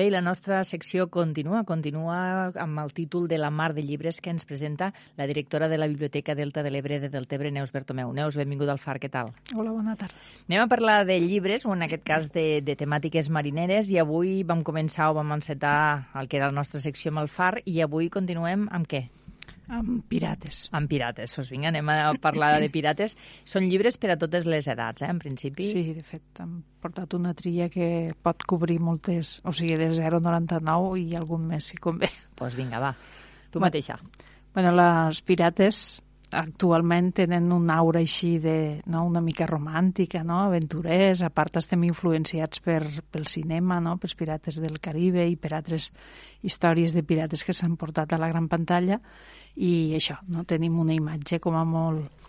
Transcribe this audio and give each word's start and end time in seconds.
Bé, 0.00 0.06
i 0.08 0.12
la 0.14 0.22
nostra 0.24 0.62
secció 0.64 1.10
continua, 1.12 1.58
continua 1.68 2.20
amb 2.62 2.80
el 2.80 2.94
títol 2.96 3.26
de 3.28 3.36
La 3.36 3.50
mar 3.52 3.74
de 3.76 3.82
llibres 3.84 4.22
que 4.24 4.30
ens 4.32 4.46
presenta 4.48 4.94
la 5.18 5.26
directora 5.28 5.68
de 5.68 5.76
la 5.76 5.88
Biblioteca 5.90 6.32
Delta 6.34 6.62
de 6.64 6.72
l'Ebre 6.72 7.02
de 7.02 7.10
Deltebre, 7.12 7.50
Neus 7.52 7.68
Bertomeu. 7.74 8.14
Neus, 8.16 8.38
benvinguda 8.40 8.72
al 8.72 8.80
FAR, 8.80 8.96
què 8.96 9.12
tal? 9.12 9.34
Hola, 9.52 9.74
bona 9.76 9.98
tarda. 10.00 10.16
Anem 10.48 10.64
a 10.64 10.70
parlar 10.72 11.04
de 11.04 11.20
llibres, 11.20 11.68
o 11.68 11.76
en 11.76 11.84
aquest 11.84 12.06
cas 12.08 12.32
de, 12.32 12.62
de 12.64 12.80
temàtiques 12.80 13.28
marineres, 13.28 13.92
i 13.92 14.00
avui 14.00 14.38
vam 14.40 14.64
començar 14.64 15.10
o 15.12 15.18
vam 15.20 15.36
encetar 15.36 16.08
el 16.16 16.32
que 16.32 16.40
era 16.40 16.48
la 16.48 16.62
nostra 16.62 16.80
secció 16.80 17.12
amb 17.12 17.26
el 17.26 17.28
FAR, 17.28 17.58
i 17.68 17.82
avui 17.84 18.08
continuem 18.08 18.70
amb 18.72 18.88
què? 18.88 19.10
Amb 19.70 20.02
pirates. 20.10 20.64
Amb 20.74 20.90
pirates. 20.90 21.36
Doncs 21.36 21.50
vinga, 21.52 21.70
anem 21.70 21.92
a 21.94 22.10
parlar 22.22 22.56
de 22.58 22.70
pirates. 22.74 23.14
Són 23.46 23.68
llibres 23.70 24.00
per 24.02 24.10
a 24.10 24.18
totes 24.18 24.48
les 24.50 24.66
edats, 24.66 25.04
eh, 25.04 25.10
en 25.12 25.20
principi. 25.22 25.68
Sí, 25.70 25.84
de 25.94 26.02
fet, 26.02 26.42
hem 26.42 26.58
portat 26.82 27.14
una 27.14 27.34
tria 27.38 27.68
que 27.70 28.10
pot 28.22 28.42
cobrir 28.42 28.80
moltes, 28.82 29.38
o 29.44 29.54
sigui, 29.54 29.78
de 29.78 29.92
0 29.94 30.18
a 30.18 30.26
99 30.26 30.98
i 30.98 31.14
algun 31.14 31.46
més, 31.46 31.70
si 31.70 31.78
convé. 31.78 32.10
Doncs 32.10 32.36
pues 32.42 32.58
vinga, 32.58 32.82
va, 32.82 32.94
tu 33.50 33.60
Va. 33.60 33.68
mateixa. 33.68 34.00
Bueno, 34.54 34.74
les 34.74 35.22
pirates 35.22 36.00
actualment 36.30 37.10
tenen 37.14 37.50
una 37.52 37.76
aura 37.82 38.00
així 38.00 38.38
de, 38.38 38.80
no, 38.86 39.04
una 39.06 39.20
mica 39.20 39.46
romàntica, 39.50 40.22
no? 40.24 40.38
aventurers, 40.44 41.22
a 41.26 41.30
part 41.34 41.58
estem 41.58 41.82
influenciats 41.88 42.62
per, 42.62 42.80
pel 43.10 43.26
cinema, 43.26 43.80
no? 43.82 43.96
pels 43.98 44.14
pirates 44.14 44.60
del 44.62 44.78
Caribe 44.82 45.26
i 45.26 45.36
per 45.36 45.54
altres 45.58 45.90
històries 46.46 46.94
de 46.94 47.02
pirates 47.02 47.44
que 47.44 47.54
s'han 47.56 47.76
portat 47.76 48.14
a 48.14 48.20
la 48.20 48.30
gran 48.30 48.46
pantalla 48.48 49.00
i 49.56 49.92
això, 49.98 50.18
no? 50.28 50.44
tenim 50.44 50.78
una 50.78 50.94
imatge 50.94 51.40
com 51.42 51.56
a 51.58 51.64
molt 51.64 52.28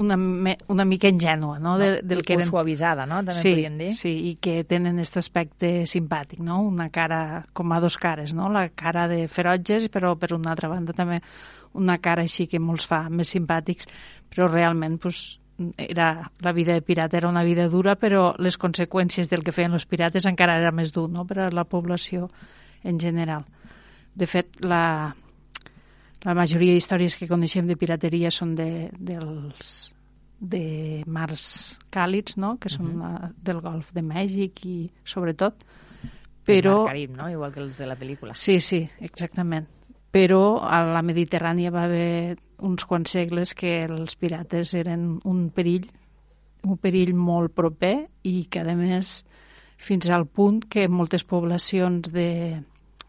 una, 0.00 0.16
me, 0.16 0.56
una 0.72 0.84
mica 0.84 1.08
ingènua 1.12 1.58
no? 1.60 1.76
De, 1.78 2.00
del 2.02 2.22
que 2.24 2.34
eren... 2.34 2.46
eren 2.46 2.50
suavitzada, 2.50 3.04
no? 3.06 3.20
També 3.20 3.36
sí, 3.36 3.50
podríem 3.52 3.76
dir. 3.80 3.90
Sí, 3.98 4.12
i 4.30 4.34
que 4.40 4.62
tenen 4.68 4.96
aquest 4.96 5.18
aspecte 5.20 5.72
simpàtic, 5.90 6.40
no? 6.44 6.62
Una 6.64 6.88
cara 6.94 7.44
com 7.52 7.74
a 7.76 7.80
dos 7.84 7.98
cares, 8.00 8.32
no? 8.36 8.48
La 8.52 8.70
cara 8.72 9.06
de 9.10 9.26
ferotges, 9.28 9.90
però 9.92 10.14
per 10.16 10.32
una 10.36 10.54
altra 10.54 10.72
banda 10.72 10.96
també 10.96 11.20
una 11.76 11.98
cara 12.02 12.24
així 12.24 12.48
que 12.50 12.58
molts 12.58 12.88
fa 12.88 13.04
més 13.12 13.30
simpàtics, 13.36 13.86
però 14.32 14.48
realment 14.48 14.96
pues, 15.02 15.38
era, 15.76 16.30
la 16.40 16.52
vida 16.56 16.72
de 16.72 16.82
pirata 16.82 17.18
era 17.20 17.28
una 17.28 17.44
vida 17.44 17.68
dura, 17.68 17.94
però 18.00 18.34
les 18.38 18.56
conseqüències 18.58 19.28
del 19.28 19.44
que 19.44 19.52
feien 19.52 19.76
els 19.76 19.86
pirates 19.86 20.26
encara 20.26 20.56
era 20.58 20.72
més 20.72 20.94
dur 20.96 21.08
no? 21.12 21.26
per 21.28 21.44
a 21.44 21.50
la 21.52 21.68
població 21.68 22.30
en 22.82 22.98
general. 22.98 23.44
De 24.16 24.26
fet, 24.26 24.56
la, 24.64 25.12
la 26.24 26.34
majoria 26.36 26.74
d'històries 26.76 27.16
que 27.16 27.28
coneixem 27.28 27.68
de 27.68 27.76
pirateria 27.80 28.30
són 28.34 28.54
de, 28.58 28.90
dels, 28.98 29.92
de 30.40 31.02
mars 31.06 31.78
càlids, 31.92 32.36
no? 32.36 32.56
que 32.60 32.68
són 32.68 32.96
uh 32.96 33.04
-huh. 33.04 33.32
del 33.42 33.60
Golf 33.60 33.92
de 33.92 34.02
Mèxic 34.02 34.64
i 34.66 34.90
sobretot. 35.04 35.64
Però... 36.44 36.82
El 36.82 36.88
Carib, 36.88 37.16
no? 37.16 37.28
Igual 37.30 37.52
que 37.52 37.60
els 37.60 37.78
de 37.78 37.86
la 37.86 37.96
pel·lícula. 37.96 38.34
Sí, 38.34 38.60
sí, 38.60 38.88
exactament. 39.00 39.66
Però 40.10 40.58
a 40.60 40.82
la 40.84 41.02
Mediterrània 41.02 41.70
va 41.70 41.84
haver 41.84 42.36
uns 42.58 42.84
quants 42.84 43.10
segles 43.10 43.54
que 43.54 43.84
els 43.84 44.16
pirates 44.16 44.74
eren 44.74 45.20
un 45.24 45.50
perill, 45.50 45.86
un 46.64 46.76
perill 46.76 47.14
molt 47.14 47.54
proper 47.54 48.08
i 48.22 48.46
que, 48.50 48.60
a 48.60 48.74
més, 48.74 49.24
fins 49.76 50.10
al 50.10 50.26
punt 50.26 50.64
que 50.68 50.88
moltes 50.88 51.24
poblacions 51.24 52.10
de, 52.12 52.62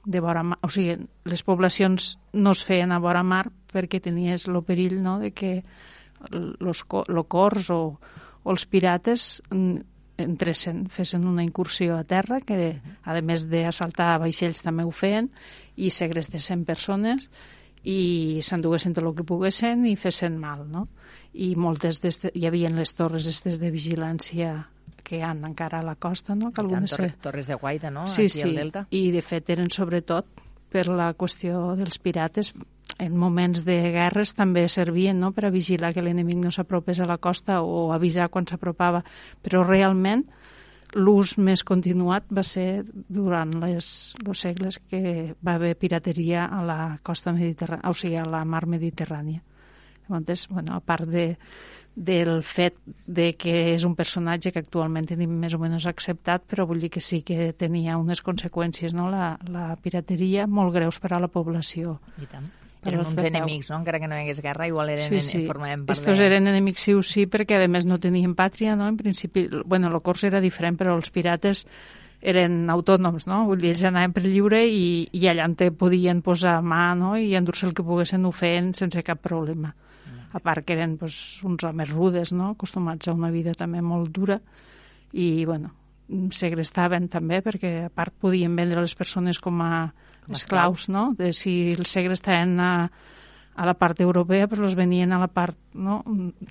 de 0.06 0.20
vora 0.20 0.44
mar, 0.44 0.60
o 0.66 0.70
sigui, 0.70 0.98
les 1.30 1.44
poblacions 1.46 2.16
no 2.34 2.54
es 2.56 2.64
feien 2.66 2.92
a 2.92 3.00
vora 3.00 3.24
mar 3.24 3.46
perquè 3.72 4.02
tenies 4.02 4.48
el 4.50 4.62
perill 4.66 5.02
no, 5.04 5.20
de 5.20 5.32
que 5.32 5.64
los, 6.60 6.86
los 7.08 7.26
cors 7.28 7.70
o, 7.70 8.00
o 8.44 8.52
els 8.52 8.66
pirates 8.66 9.42
entressin, 10.22 10.86
fessin 10.90 11.26
una 11.28 11.44
incursió 11.44 11.98
a 11.98 12.04
terra, 12.04 12.42
que 12.42 12.82
a 13.04 13.16
més 13.22 13.48
d'assaltar 13.50 14.20
vaixells 14.22 14.62
també 14.66 14.86
ho 14.86 14.92
feien, 14.92 15.32
i 15.76 15.90
segrestessin 15.90 16.66
persones 16.66 17.30
i 17.84 18.42
s'enduguessin 18.46 18.94
tot 18.94 19.08
el 19.08 19.16
que 19.18 19.26
poguessin 19.26 19.88
i 19.90 19.96
fessin 19.98 20.38
mal, 20.38 20.68
no? 20.70 20.86
I 21.34 21.56
moltes 21.56 22.02
hi 22.34 22.46
havia 22.46 22.70
les 22.70 22.94
torres 22.94 23.26
estes 23.26 23.58
de 23.62 23.72
vigilància 23.74 24.68
que 25.04 25.18
hi 25.18 25.24
ha 25.26 25.32
encara 25.34 25.82
a 25.82 25.86
la 25.86 25.96
costa, 25.96 26.36
no? 26.36 26.52
Que 26.52 26.62
algunes 26.62 26.92
torres, 26.92 27.16
se... 27.16 27.22
torres 27.24 27.48
de 27.48 27.56
guaita, 27.56 27.92
no? 27.92 28.06
Sí, 28.08 28.28
Aquí 28.28 28.30
sí, 28.30 28.48
al 28.48 28.56
Delta. 28.56 28.86
i 28.92 29.10
de 29.12 29.22
fet 29.22 29.50
eren 29.50 29.70
sobretot 29.70 30.28
per 30.72 30.88
la 30.88 31.12
qüestió 31.20 31.74
dels 31.76 32.00
pirates 32.00 32.54
en 33.02 33.18
moments 33.18 33.66
de 33.66 33.78
guerres 33.92 34.36
també 34.38 34.68
servien 34.70 35.20
no? 35.20 35.32
per 35.34 35.48
a 35.48 35.52
vigilar 35.54 35.92
que 35.94 36.04
l'enemic 36.04 36.38
no 36.38 36.52
s'apropés 36.54 37.02
a 37.02 37.08
la 37.10 37.18
costa 37.18 37.62
o 37.66 37.92
avisar 37.96 38.30
quan 38.30 38.48
s'apropava, 38.48 39.04
però 39.42 39.64
realment 39.66 40.26
l'ús 40.94 41.38
més 41.40 41.64
continuat 41.64 42.28
va 42.30 42.44
ser 42.44 42.84
durant 42.86 43.54
les, 43.64 43.88
els 44.26 44.44
segles 44.44 44.80
que 44.92 45.34
va 45.40 45.56
haver 45.56 45.76
pirateria 45.80 46.46
a 46.46 46.62
la 46.68 46.80
costa 47.04 47.32
mediterrània, 47.34 47.90
o 47.90 47.96
sigui, 47.96 48.18
a 48.20 48.28
la 48.28 48.44
mar 48.46 48.66
Mediterrània. 48.68 49.42
Llavors, 50.10 50.48
bueno, 50.50 50.76
a 50.76 50.82
part 50.84 51.08
de, 51.08 51.38
del 52.02 52.42
fet 52.42 52.80
de 53.06 53.28
que 53.38 53.76
és 53.76 53.84
un 53.86 53.94
personatge 53.94 54.50
que 54.50 54.64
actualment 54.64 55.06
tenim 55.12 55.36
més 55.38 55.54
o 55.54 55.60
menys 55.62 55.86
acceptat, 55.86 56.48
però 56.50 56.66
vull 56.66 56.82
dir 56.82 56.90
que 56.90 57.04
sí 57.04 57.20
que 57.22 57.52
tenia 57.54 58.00
unes 58.02 58.24
conseqüències, 58.26 58.96
no?, 58.98 59.06
la, 59.14 59.36
la 59.54 59.76
pirateria, 59.78 60.48
molt 60.50 60.74
greus 60.74 60.98
per 60.98 61.14
a 61.14 61.22
la 61.22 61.30
població. 61.30 62.00
I 62.18 62.26
tant. 62.32 62.50
Eren 62.82 63.04
uns 63.06 63.22
enemics, 63.22 63.70
no? 63.70 63.78
Encara 63.78 64.00
que 64.02 64.08
no 64.10 64.18
hi 64.18 64.24
hagués 64.24 64.42
guerra, 64.42 64.66
igual 64.66 64.90
eren 64.96 65.06
sí, 65.06 65.20
sí. 65.22 65.44
En, 65.44 65.46
formaven 65.52 65.84
part 65.86 66.00
Estos 66.00 66.18
de... 66.18 66.26
eren 66.26 66.50
enemics 66.50 66.88
sí 66.88 66.96
o 66.98 67.04
sí, 67.06 67.28
perquè 67.30 67.60
a 67.62 67.68
més 67.70 67.86
no 67.86 68.00
tenien 68.02 68.34
pàtria, 68.34 68.74
no? 68.80 68.88
En 68.90 68.98
principi, 68.98 69.46
bueno, 69.62 69.92
el 69.94 70.02
cors 70.02 70.26
era 70.26 70.42
diferent, 70.42 70.80
però 70.82 70.98
els 70.98 71.14
pirates 71.14 71.68
eren 72.34 72.66
autònoms, 72.74 73.28
no? 73.30 73.44
Vull 73.46 73.62
dir, 73.62 73.76
ells 73.76 73.86
anaven 73.86 74.18
per 74.18 74.26
lliure 74.26 74.64
i, 74.66 75.06
i 75.14 75.30
allà 75.30 75.46
on 75.46 75.54
te 75.60 75.70
podien 75.70 76.26
posar 76.26 76.58
mà, 76.66 76.96
no? 76.98 77.14
I 77.14 77.36
endur-se 77.38 77.70
el 77.70 77.78
que 77.78 77.86
poguessin 77.86 78.26
ho 78.26 78.34
feien 78.34 78.74
sense 78.74 79.06
cap 79.06 79.22
problema. 79.22 79.76
A 80.32 80.40
part 80.40 80.66
que 80.66 80.78
eren 80.78 80.96
pues, 80.98 81.42
uns 81.44 81.64
homes 81.68 81.90
rudes, 81.92 82.32
no? 82.32 82.54
Acostumats 82.56 83.10
a 83.10 83.16
una 83.16 83.32
vida 83.32 83.56
també 83.58 83.82
molt 83.84 84.14
dura 84.16 84.40
i, 85.12 85.44
bueno, 85.46 85.74
segrestaven 86.32 87.10
també 87.12 87.42
perquè 87.44 87.74
a 87.88 87.92
part 87.94 88.16
podien 88.20 88.56
vendre 88.56 88.84
les 88.84 88.96
persones 88.96 89.40
com 89.40 89.60
a 89.64 89.92
com 90.26 90.38
esclaus, 90.38 90.88
no? 90.90 91.12
De 91.18 91.32
si 91.34 91.74
els 91.76 91.92
segrestaven 91.92 92.60
a, 92.62 92.74
a 93.56 93.66
la 93.68 93.74
part 93.78 94.00
europea, 94.04 94.48
però 94.52 94.66
els 94.68 94.78
venien 94.78 95.12
a 95.12 95.20
la 95.22 95.30
part 95.32 95.58
no? 95.74 96.02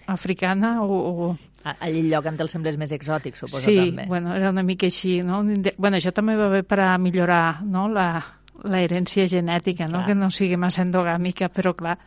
africana 0.06 0.80
o... 0.82 0.98
o... 1.28 1.30
A, 1.60 1.74
a 1.76 1.90
lloc 1.92 2.26
on 2.26 2.38
els 2.40 2.54
semblés 2.56 2.78
més 2.80 2.92
exòtic, 2.96 3.36
suposo, 3.36 3.66
sí, 3.66 3.76
també. 3.76 4.06
Sí, 4.06 4.08
bueno, 4.08 4.34
era 4.36 4.52
una 4.52 4.64
mica 4.64 4.88
així, 4.88 5.18
no? 5.24 5.42
Bueno, 5.76 5.98
això 5.98 6.12
també 6.16 6.36
va 6.38 6.48
bé 6.52 6.62
per 6.64 6.80
a 6.86 6.94
millorar 6.98 7.60
no? 7.68 7.86
la, 7.92 8.08
la 8.64 8.80
herència 8.80 9.28
genètica, 9.28 9.88
no? 9.88 10.06
que 10.06 10.16
no 10.16 10.30
sigui 10.32 10.56
massa 10.60 10.86
endogàmica, 10.86 11.50
però 11.52 11.74
clar, 11.76 11.98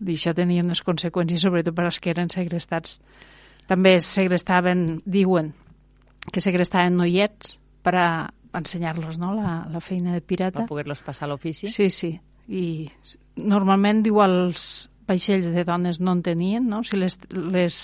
això 0.00 0.34
tenia 0.36 0.64
unes 0.64 0.82
conseqüències, 0.84 1.44
sobretot 1.44 1.76
per 1.76 1.86
als 1.86 2.00
que 2.02 2.12
eren 2.12 2.30
segrestats. 2.32 2.98
També 3.70 3.98
segrestaven, 4.02 5.02
diuen, 5.06 5.52
que 6.32 6.42
segrestaven 6.42 6.96
noiets 6.98 7.58
per 7.82 7.94
a 7.98 8.08
ensenyar-los 8.52 9.18
no? 9.18 9.32
la, 9.34 9.62
la 9.70 9.80
feina 9.80 10.12
de 10.12 10.20
pirata. 10.20 10.62
Per 10.62 10.70
poder-los 10.70 11.02
passar 11.06 11.26
a 11.28 11.32
l'ofici? 11.32 11.70
Sí, 11.72 11.88
sí. 11.90 12.12
I 12.52 12.88
normalment, 13.40 14.02
diu, 14.04 14.20
els 14.24 14.88
vaixells 15.08 15.50
de 15.54 15.64
dones 15.66 16.00
no 16.00 16.14
en 16.16 16.22
tenien, 16.22 16.66
no? 16.68 16.82
Si 16.86 16.98
les, 16.98 17.18
les 17.32 17.78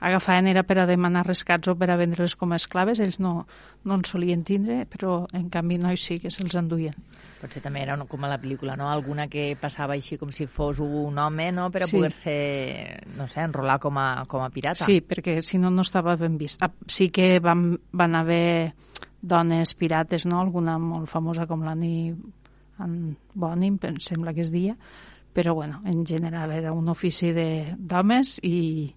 agafaven 0.00 0.46
era 0.46 0.62
per 0.62 0.78
a 0.78 0.86
demanar 0.86 1.26
rescats 1.26 1.68
o 1.68 1.74
per 1.76 1.90
a 1.90 1.96
vendre-les 1.96 2.36
com 2.38 2.52
a 2.52 2.56
esclaves, 2.56 3.00
ells 3.00 3.18
no, 3.20 3.46
no 3.84 3.94
en 3.98 4.04
solien 4.04 4.44
tindre, 4.44 4.84
però 4.86 5.26
en 5.34 5.48
canvi 5.50 5.78
nois 5.78 6.02
sí 6.04 6.18
que 6.22 6.30
se'ls 6.30 6.54
enduien. 6.54 6.94
Potser 7.40 7.62
també 7.62 7.82
era 7.82 7.96
com 8.06 8.24
a 8.24 8.28
la 8.28 8.38
pel·lícula, 8.42 8.76
no? 8.76 8.88
Alguna 8.90 9.28
que 9.30 9.56
passava 9.60 9.94
així 9.94 10.16
com 10.18 10.30
si 10.34 10.46
fos 10.46 10.80
un 10.80 11.18
home, 11.18 11.50
no? 11.52 11.70
Per 11.70 11.82
a 11.82 11.86
Sí. 11.86 11.96
poder-se, 11.96 13.00
no 13.16 13.28
sé, 13.28 13.40
enrolar 13.42 13.78
com 13.80 13.96
a, 13.98 14.24
com 14.26 14.42
a 14.42 14.50
pirata. 14.50 14.84
Sí, 14.84 15.00
perquè 15.02 15.40
si 15.42 15.58
no, 15.58 15.70
no 15.70 15.82
estava 15.82 16.16
ben 16.16 16.36
vist. 16.38 16.62
Ah, 16.62 16.70
Sí 16.86 17.10
que 17.10 17.38
van, 17.40 17.78
van 17.92 18.14
haver 18.16 18.74
dones 19.20 19.74
pirates, 19.74 20.26
no? 20.26 20.40
Alguna 20.40 20.78
molt 20.78 21.08
famosa 21.08 21.46
com 21.46 21.62
l'Annie 21.62 22.14
Bonin, 23.34 23.78
em 23.82 23.96
sembla 24.00 24.32
que 24.34 24.42
es 24.42 24.50
dia, 24.52 24.76
però 25.34 25.54
bueno, 25.54 25.80
en 25.84 26.04
general 26.06 26.50
era 26.52 26.72
un 26.72 26.88
ofici 26.88 27.32
de- 27.32 27.74
d'homes 27.78 28.38
i, 28.42 28.94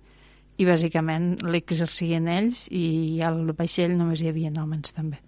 i 0.59 0.67
bàsicament 0.67 1.37
l'exercien 1.47 2.27
ells 2.27 2.67
i 2.71 3.21
al 3.25 3.43
vaixell 3.57 3.95
només 3.97 4.21
hi 4.21 4.29
havia 4.31 4.51
homes 4.61 4.93
també. 4.93 5.21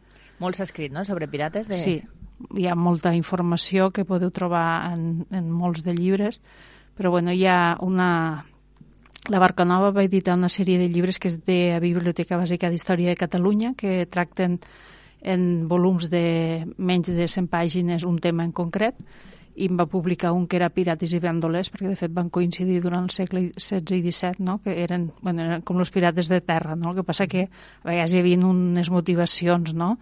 Molt 0.43 0.57
s'ha 0.57 0.67
escrit, 0.67 0.91
no?, 0.91 1.05
sobre 1.07 1.29
pirates. 1.31 1.69
De... 1.71 1.77
Sí, 1.79 1.99
hi 2.57 2.67
ha 2.67 2.75
molta 2.75 3.13
informació 3.15 3.91
que 3.95 4.05
podeu 4.05 4.31
trobar 4.35 4.91
en, 4.91 5.25
en 5.31 5.51
molts 5.51 5.85
de 5.85 5.95
llibres, 5.95 6.41
però 6.97 7.13
bueno, 7.13 7.31
hi 7.31 7.45
ha 7.47 7.77
una... 7.81 8.45
La 9.31 9.39
Barca 9.39 9.63
Nova 9.63 9.93
va 9.95 10.03
editar 10.03 10.33
una 10.35 10.49
sèrie 10.51 10.75
de 10.75 10.89
llibres 10.91 11.15
que 11.15 11.29
és 11.31 11.37
de 11.47 11.59
la 11.71 11.79
Biblioteca 11.79 12.35
Bàsica 12.35 12.67
d'Història 12.67 13.13
de 13.13 13.19
Catalunya, 13.21 13.71
que 13.79 14.03
tracten 14.11 14.57
en 15.23 15.69
volums 15.71 16.09
de 16.11 16.67
menys 16.75 17.07
de 17.07 17.29
100 17.31 17.47
pàgines 17.47 18.03
un 18.03 18.17
tema 18.19 18.43
en 18.43 18.51
concret, 18.51 18.99
i 19.55 19.67
em 19.69 19.77
va 19.77 19.85
publicar 19.85 20.31
un 20.33 20.47
que 20.49 20.57
era 20.57 20.71
Pirates 20.73 21.13
i 21.13 21.19
Bandolers, 21.21 21.69
perquè 21.69 21.91
de 21.91 21.97
fet 21.97 22.13
van 22.13 22.31
coincidir 22.33 22.79
durant 22.81 23.05
el 23.05 23.13
segle 23.13 23.45
XVI 23.53 23.99
i 23.99 24.01
XVII, 24.11 24.45
no? 24.45 24.57
que 24.63 24.73
eren, 24.81 25.11
bueno, 25.21 25.43
eren 25.45 25.65
com 25.65 25.81
els 25.83 25.91
pirates 25.93 26.29
de 26.31 26.41
terra, 26.41 26.75
no? 26.75 26.91
el 26.91 26.97
que 26.97 27.05
passa 27.05 27.27
que 27.29 27.45
a 27.47 27.89
vegades 27.89 28.13
hi 28.13 28.23
havia 28.23 28.39
unes 28.47 28.89
motivacions 28.89 29.75
no? 29.77 29.97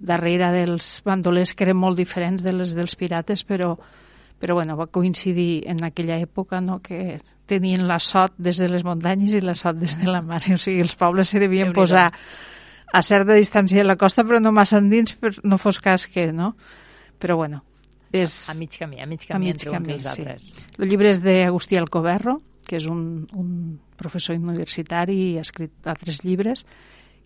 darrere 0.00 0.50
dels 0.52 1.00
bandolers 1.04 1.54
que 1.54 1.64
eren 1.68 1.80
molt 1.80 1.96
diferents 2.00 2.44
de 2.44 2.52
les 2.56 2.74
dels 2.76 2.96
pirates, 2.96 3.44
però, 3.44 3.74
però 4.40 4.56
bueno, 4.56 4.76
va 4.76 4.88
coincidir 4.92 5.64
en 5.68 5.84
aquella 5.84 6.20
època 6.20 6.60
no, 6.60 6.80
que 6.84 7.20
tenien 7.48 7.86
la 7.88 7.98
sot 7.98 8.36
des 8.38 8.60
de 8.60 8.68
les 8.68 8.84
muntanyes 8.84 9.36
i 9.36 9.42
la 9.44 9.56
sot 9.58 9.80
des 9.80 9.96
de 10.00 10.08
la 10.08 10.22
mar. 10.22 10.42
O 10.54 10.60
sigui, 10.60 10.80
els 10.80 10.96
pobles 10.96 11.32
se 11.32 11.40
devien 11.42 11.72
posar 11.76 12.10
a 12.92 13.02
certa 13.02 13.36
distància 13.36 13.80
de 13.80 13.88
la 13.88 13.96
costa, 13.96 14.24
però 14.26 14.40
no 14.40 14.52
massa 14.52 14.80
endins, 14.80 15.14
per 15.14 15.36
no 15.44 15.58
fos 15.58 15.80
cas 15.80 16.06
que, 16.10 16.30
no? 16.32 16.54
Però 17.20 17.36
bueno, 17.36 17.62
és... 18.12 18.36
A 18.50 18.54
mig 18.58 18.76
camí, 18.78 19.00
a 19.00 19.06
mig 19.06 19.24
camí, 19.26 19.36
a 19.36 19.38
mig 19.46 19.56
entre 19.56 19.74
camí, 19.74 19.84
uns 19.84 19.90
i 19.90 19.98
els 19.98 20.08
altres. 20.12 20.46
Sí. 20.50 20.68
El 20.78 20.90
llibre 20.90 21.10
és 21.12 21.20
d'Agustí 21.24 21.78
Alcoberro, 21.78 22.40
que 22.66 22.78
és 22.78 22.86
un, 22.86 23.26
un 23.34 23.50
professor 23.98 24.38
universitari 24.38 25.18
i 25.32 25.36
ha 25.38 25.44
escrit 25.46 25.90
altres 25.90 26.24
llibres, 26.24 26.64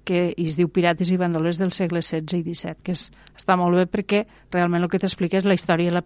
que 0.05 0.35
es 0.37 0.59
diu 0.59 0.69
Pirates 0.69 1.09
i 1.11 1.17
bandolers 1.17 1.59
del 1.59 1.73
segle 1.73 2.03
XVI 2.05 2.39
i 2.39 2.45
XVII, 2.45 2.77
que 2.85 2.93
és, 2.93 3.07
està 3.33 3.57
molt 3.57 3.79
bé 3.79 3.87
perquè 3.89 4.21
realment 4.53 4.85
el 4.85 4.91
que 4.93 5.01
t'explica 5.01 5.41
és 5.41 5.49
la 5.49 5.57
història 5.57 5.91
de 5.91 5.97
la, 5.97 6.03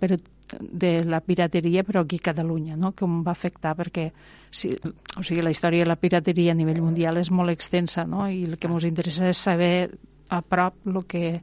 de 0.61 0.93
la 1.05 1.21
pirateria, 1.21 1.83
però 1.85 2.05
aquí 2.05 2.21
a 2.23 2.29
Catalunya, 2.31 2.79
no? 2.79 2.93
com 2.97 3.21
va 3.27 3.35
afectar, 3.35 3.75
perquè 3.79 4.07
si, 4.51 4.71
o 4.71 5.25
sigui, 5.27 5.43
la 5.43 5.51
història 5.51 5.83
de 5.83 5.91
la 5.91 5.99
pirateria 5.99 6.55
a 6.55 6.59
nivell 6.59 6.81
mundial 6.85 7.19
és 7.19 7.33
molt 7.35 7.53
extensa, 7.53 8.07
no? 8.07 8.29
i 8.31 8.45
el 8.47 8.57
que 8.57 8.71
ens 8.71 8.87
interessa 8.87 9.29
és 9.29 9.43
saber 9.51 9.91
a 10.31 10.41
prop 10.43 10.87
el 10.87 11.03
que, 11.11 11.41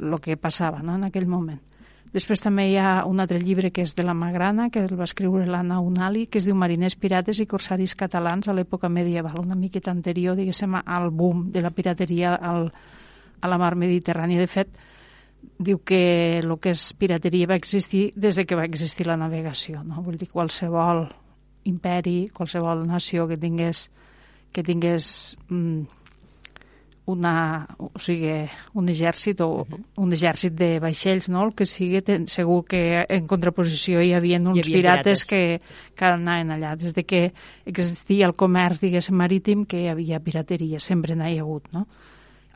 lo 0.00 0.18
que 0.24 0.38
passava 0.40 0.82
no? 0.82 0.96
en 0.96 1.10
aquell 1.10 1.28
moment. 1.28 1.60
Després 2.14 2.38
també 2.38 2.68
hi 2.70 2.76
ha 2.78 3.02
un 3.10 3.18
altre 3.18 3.40
llibre 3.42 3.72
que 3.74 3.82
és 3.82 3.96
de 3.98 4.04
la 4.06 4.14
Magrana, 4.14 4.68
que 4.70 4.84
el 4.84 4.92
va 4.94 5.08
escriure 5.08 5.48
l'Anna 5.50 5.80
Unali, 5.82 6.28
que 6.30 6.38
es 6.38 6.46
diu 6.46 6.54
Mariners 6.54 6.94
pirates 6.94 7.40
i 7.42 7.46
corsaris 7.50 7.96
catalans 7.98 8.46
a 8.46 8.54
l'època 8.54 8.88
medieval, 8.88 9.40
una 9.42 9.58
miqueta 9.58 9.90
anterior, 9.90 10.36
diguéssim, 10.38 10.76
al 10.78 11.10
boom 11.10 11.48
de 11.50 11.64
la 11.64 11.72
pirateria 11.74 12.36
al, 12.36 12.68
a 13.40 13.50
la 13.50 13.58
mar 13.58 13.74
Mediterrània. 13.74 14.38
De 14.38 14.46
fet, 14.46 14.70
diu 15.58 15.82
que 15.82 16.38
el 16.38 16.54
que 16.62 16.70
és 16.70 16.86
pirateria 16.94 17.50
va 17.50 17.58
existir 17.58 18.06
des 18.14 18.38
de 18.38 18.46
que 18.46 18.54
va 18.54 18.68
existir 18.70 19.08
la 19.10 19.18
navegació, 19.18 19.82
no? 19.82 19.98
Vull 20.06 20.20
dir, 20.20 20.30
qualsevol 20.30 21.08
imperi, 21.66 22.30
qualsevol 22.30 22.86
nació 22.86 23.26
que 23.26 23.40
tingués 23.40 23.88
que 24.54 24.62
tingués 24.62 25.34
mm, 25.48 26.03
una, 27.06 27.66
o 27.76 27.98
sigui, 28.00 28.32
un 28.72 28.88
exèrcit 28.88 29.40
o 29.44 29.48
un 30.00 30.12
exèrcit 30.16 30.54
de 30.56 30.70
vaixells, 30.80 31.28
no? 31.28 31.42
El 31.44 31.52
que 31.56 31.66
sigui, 31.68 32.00
ten, 32.04 32.26
segur 32.32 32.62
que 32.68 33.04
en 33.04 33.28
contraposició 33.28 34.00
hi 34.00 34.14
havia 34.16 34.40
uns 34.40 34.62
hi 34.62 34.64
havia 34.64 34.80
pirates, 34.80 35.24
pirates, 35.24 35.24
que, 35.28 35.94
que 35.96 36.06
anaven 36.08 36.54
allà. 36.56 36.74
Des 36.80 36.96
de 36.96 37.04
que 37.04 37.24
existia 37.66 38.28
el 38.30 38.36
comerç, 38.40 38.80
diguéssim, 38.86 39.16
marítim, 39.20 39.66
que 39.68 39.82
hi 39.82 39.90
havia 39.92 40.22
pirateria, 40.24 40.80
sempre 40.80 41.16
n'hi 41.16 41.36
ha 41.36 41.44
hagut, 41.44 41.68
no? 41.76 41.84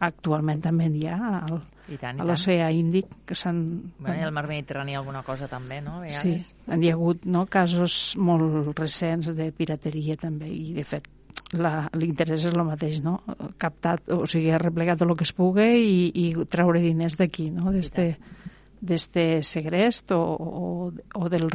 Actualment 0.09 0.62
també 0.65 0.89
n'hi 0.89 1.05
ha 1.11 1.19
al, 1.43 1.61
I 1.91 1.99
tant, 2.00 2.17
i 2.17 2.25
a 2.25 2.31
l'oceà 2.31 2.71
Índic, 2.73 3.12
que 3.29 3.37
s'han... 3.37 3.61
Bueno, 3.99 4.17
i 4.17 4.25
al 4.25 4.33
mar 4.33 4.47
Mediterrani 4.49 4.97
alguna 4.97 5.25
cosa 5.27 5.50
també, 5.50 5.83
no? 5.85 6.00
A 6.06 6.09
sí, 6.23 6.39
hi 6.39 6.89
ha 6.89 6.97
hagut 6.97 7.29
no, 7.29 7.45
casos 7.50 8.15
molt 8.17 8.73
recents 8.79 9.29
de 9.37 9.53
pirateria 9.53 10.17
també, 10.17 10.49
i 10.49 10.73
de 10.79 10.89
fet 10.89 11.11
l'interès 11.53 12.43
és 12.43 12.50
el 12.50 12.65
mateix, 12.67 13.00
no? 13.05 13.19
Captat, 13.61 14.11
o 14.12 14.27
sigui, 14.29 14.50
replegat 14.61 15.00
el 15.03 15.15
que 15.17 15.25
es 15.25 15.33
pugui 15.33 15.79
i, 15.81 16.00
i 16.12 16.27
treure 16.50 16.83
diners 16.85 17.17
d'aquí, 17.17 17.49
no? 17.55 17.73
D'este 17.73 18.15
d'este 18.81 19.43
segrest 19.43 20.12
o, 20.15 20.21
o, 20.23 20.93
o 21.19 21.29
del, 21.29 21.49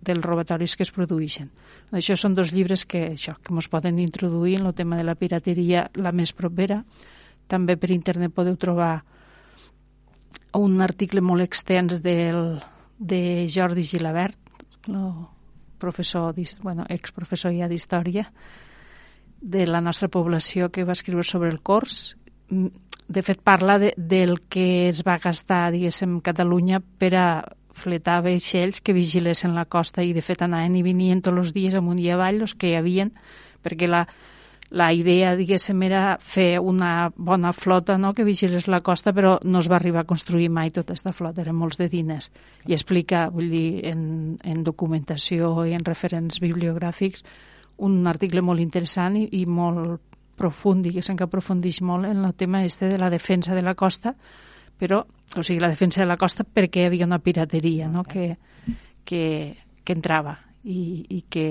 dels 0.00 0.22
robatoris 0.22 0.76
que 0.78 0.84
es 0.86 0.92
produeixen. 0.94 1.50
Això 1.90 2.14
són 2.16 2.36
dos 2.38 2.52
llibres 2.54 2.84
que, 2.86 3.16
això, 3.16 3.34
que 3.42 3.54
ens 3.54 3.66
poden 3.66 3.98
introduir 3.98 4.58
en 4.60 4.68
el 4.70 4.76
tema 4.78 4.96
de 4.96 5.06
la 5.06 5.16
pirateria 5.18 5.88
la 5.98 6.12
més 6.12 6.32
propera. 6.32 6.84
També 7.50 7.74
per 7.76 7.90
internet 7.90 8.34
podeu 8.34 8.56
trobar 8.56 9.02
un 10.58 10.80
article 10.84 11.20
molt 11.20 11.42
extens 11.42 11.98
del, 12.04 12.60
de 12.98 13.48
Jordi 13.50 13.82
Gilabert, 13.82 14.38
el 14.88 15.26
professor, 15.78 16.34
bueno, 16.62 16.86
exprofessor 16.88 17.52
ja 17.54 17.68
d'història, 17.68 18.28
de 19.40 19.66
la 19.66 19.80
nostra 19.80 20.08
població 20.08 20.70
que 20.70 20.84
va 20.84 20.96
escriure 20.96 21.24
sobre 21.24 21.50
el 21.50 21.60
cors. 21.60 22.16
Mm, 22.48 22.68
de 23.08 23.22
fet, 23.24 23.40
parla 23.40 23.78
de, 23.78 23.94
del 23.96 24.40
que 24.52 24.88
es 24.88 25.02
va 25.06 25.18
gastar, 25.18 25.70
diguéssim, 25.72 26.20
Catalunya 26.20 26.80
per 26.80 27.14
a 27.16 27.28
fletar 27.78 28.20
vaixells 28.26 28.82
que 28.82 28.92
vigilessin 28.92 29.54
la 29.54 29.64
costa 29.64 30.02
i, 30.04 30.12
de 30.12 30.24
fet, 30.24 30.42
anaven 30.44 30.76
i 30.76 30.82
venien 30.84 31.22
tots 31.22 31.46
els 31.46 31.54
dies 31.56 31.76
amunt 31.78 32.00
i 32.02 32.10
avall 32.10 32.42
els 32.42 32.56
que 32.58 32.72
hi 32.72 32.76
havien, 32.76 33.12
perquè 33.64 33.88
la, 33.88 34.02
la 34.70 34.92
idea, 34.92 35.32
diguéssim, 35.38 35.80
era 35.86 36.18
fer 36.20 36.58
una 36.60 37.10
bona 37.16 37.54
flota 37.56 37.96
no? 37.98 38.12
que 38.12 38.26
vigilés 38.26 38.68
la 38.68 38.82
costa, 38.84 39.14
però 39.16 39.38
no 39.44 39.62
es 39.62 39.70
va 39.70 39.78
arribar 39.78 40.02
a 40.04 40.10
construir 40.10 40.50
mai 40.52 40.70
tota 40.70 40.92
aquesta 40.92 41.14
flota, 41.16 41.40
eren 41.40 41.56
molts 41.56 41.80
de 41.80 41.88
diners. 41.88 42.28
I 42.66 42.76
explica, 42.76 43.28
vull 43.32 43.48
dir, 43.48 43.86
en, 43.88 44.02
en 44.44 44.64
documentació 44.66 45.54
i 45.64 45.72
en 45.78 45.86
referents 45.88 46.42
bibliogràfics, 46.44 47.24
un 47.84 48.06
article 48.10 48.42
molt 48.42 48.62
interessant 48.62 49.16
i, 49.18 49.26
i 49.40 49.44
molt 49.46 50.00
profund, 50.38 50.86
diguéssim 50.86 51.18
que 51.18 51.26
aprofundeix 51.26 51.80
molt 51.82 52.06
en 52.06 52.22
el 52.24 52.34
tema 52.38 52.62
este 52.64 52.88
de 52.92 52.98
la 52.98 53.10
defensa 53.10 53.54
de 53.54 53.62
la 53.62 53.74
costa, 53.74 54.14
però, 54.78 55.02
o 55.02 55.42
sigui, 55.42 55.58
la 55.60 55.70
defensa 55.72 56.00
de 56.00 56.06
la 56.06 56.16
costa 56.16 56.46
perquè 56.46 56.84
hi 56.84 56.90
havia 56.92 57.08
una 57.08 57.18
pirateria 57.18 57.88
no? 57.90 58.04
que, 58.06 58.36
que, 59.04 59.22
que 59.82 59.96
entrava 59.96 60.38
i, 60.62 61.04
i 61.18 61.24
que 61.28 61.48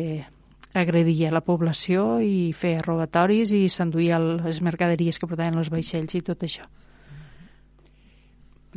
agredia 0.77 1.31
la 1.33 1.44
població 1.44 2.19
i 2.24 2.53
feia 2.56 2.83
robatoris 2.85 3.51
i 3.56 3.68
s'enduïa 3.71 4.19
les 4.19 4.62
mercaderies 4.63 5.19
que 5.19 5.27
portaven 5.27 5.59
els 5.59 5.71
vaixells 5.74 6.15
i 6.15 6.24
tot 6.24 6.45
això. 6.47 6.68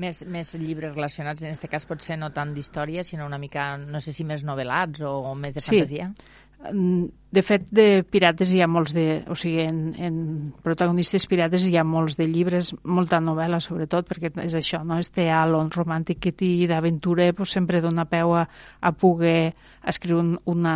Més, 0.01 0.23
més 0.25 0.55
llibres 0.57 0.95
relacionats, 0.95 1.43
en 1.45 1.51
aquest 1.51 1.67
cas 1.69 1.85
potser 1.85 2.17
no 2.17 2.31
tant 2.33 2.55
d'història, 2.57 3.03
sinó 3.05 3.27
una 3.29 3.39
mica, 3.39 3.75
no 3.77 4.01
sé 4.01 4.15
si 4.17 4.25
més 4.25 4.47
novel·lats 4.49 5.03
o, 5.05 5.11
o 5.29 5.35
més 5.37 5.59
de 5.59 5.65
fantasia? 5.65 6.09
Sí. 6.15 6.39
De 6.61 7.43
fet, 7.43 7.65
de 7.73 8.03
pirates 8.05 8.53
hi 8.53 8.61
ha 8.61 8.69
molts 8.69 8.93
de... 8.93 9.23
O 9.33 9.37
sigui, 9.39 9.63
en, 9.65 9.95
en 9.97 10.17
protagonistes 10.65 11.25
pirates 11.31 11.65
hi 11.65 11.77
ha 11.79 11.85
molts 11.87 12.19
de 12.19 12.27
llibres, 12.29 12.73
molta 12.85 13.21
novel·la, 13.23 13.63
sobretot, 13.65 14.09
perquè 14.09 14.33
és 14.45 14.57
això, 14.59 14.83
no? 14.85 14.99
Este 15.01 15.31
halo 15.33 15.63
romàntic 15.73 16.21
que 16.21 16.35
té 16.37 16.51
d'aventura 16.69 17.31
pues, 17.37 17.55
sempre 17.57 17.81
dona 17.81 18.05
peu 18.11 18.35
a, 18.37 18.45
a 18.81 18.93
poder 18.93 19.55
escriure 19.89 20.21
un, 20.21 20.35
una, 20.45 20.75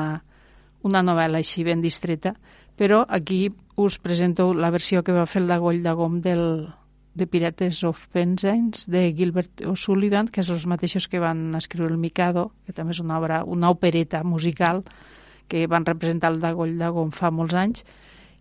una 0.83 1.03
novel·la 1.05 1.43
així 1.43 1.67
ben 1.67 1.85
distreta. 1.85 2.35
Però 2.75 3.05
aquí 3.07 3.51
us 3.77 3.99
presento 3.99 4.53
la 4.55 4.73
versió 4.75 5.05
que 5.05 5.15
va 5.15 5.27
fer 5.27 5.43
el 5.43 5.51
Dagoll 5.51 5.83
de 5.83 5.93
Gom 5.95 6.21
del, 6.25 6.47
de 7.15 7.27
Pirates 7.27 7.85
of 7.85 8.07
Penzance 8.09 8.91
de 8.91 9.13
Gilbert 9.15 9.63
O'Sullivan, 9.67 10.29
que 10.29 10.43
és 10.43 10.51
els 10.51 10.67
mateixos 10.67 11.07
que 11.09 11.23
van 11.23 11.53
escriure 11.59 11.93
el 11.93 12.01
Mikado, 12.01 12.49
que 12.67 12.75
també 12.75 12.97
és 12.97 13.03
una 13.05 13.19
obra, 13.21 13.43
una 13.45 13.71
opereta 13.71 14.25
musical, 14.25 14.83
que 15.49 15.67
van 15.71 15.87
representar 15.87 16.33
el 16.33 16.41
Dagoll 16.43 16.77
Dagon 16.79 17.13
fa 17.13 17.31
molts 17.31 17.55
anys, 17.59 17.85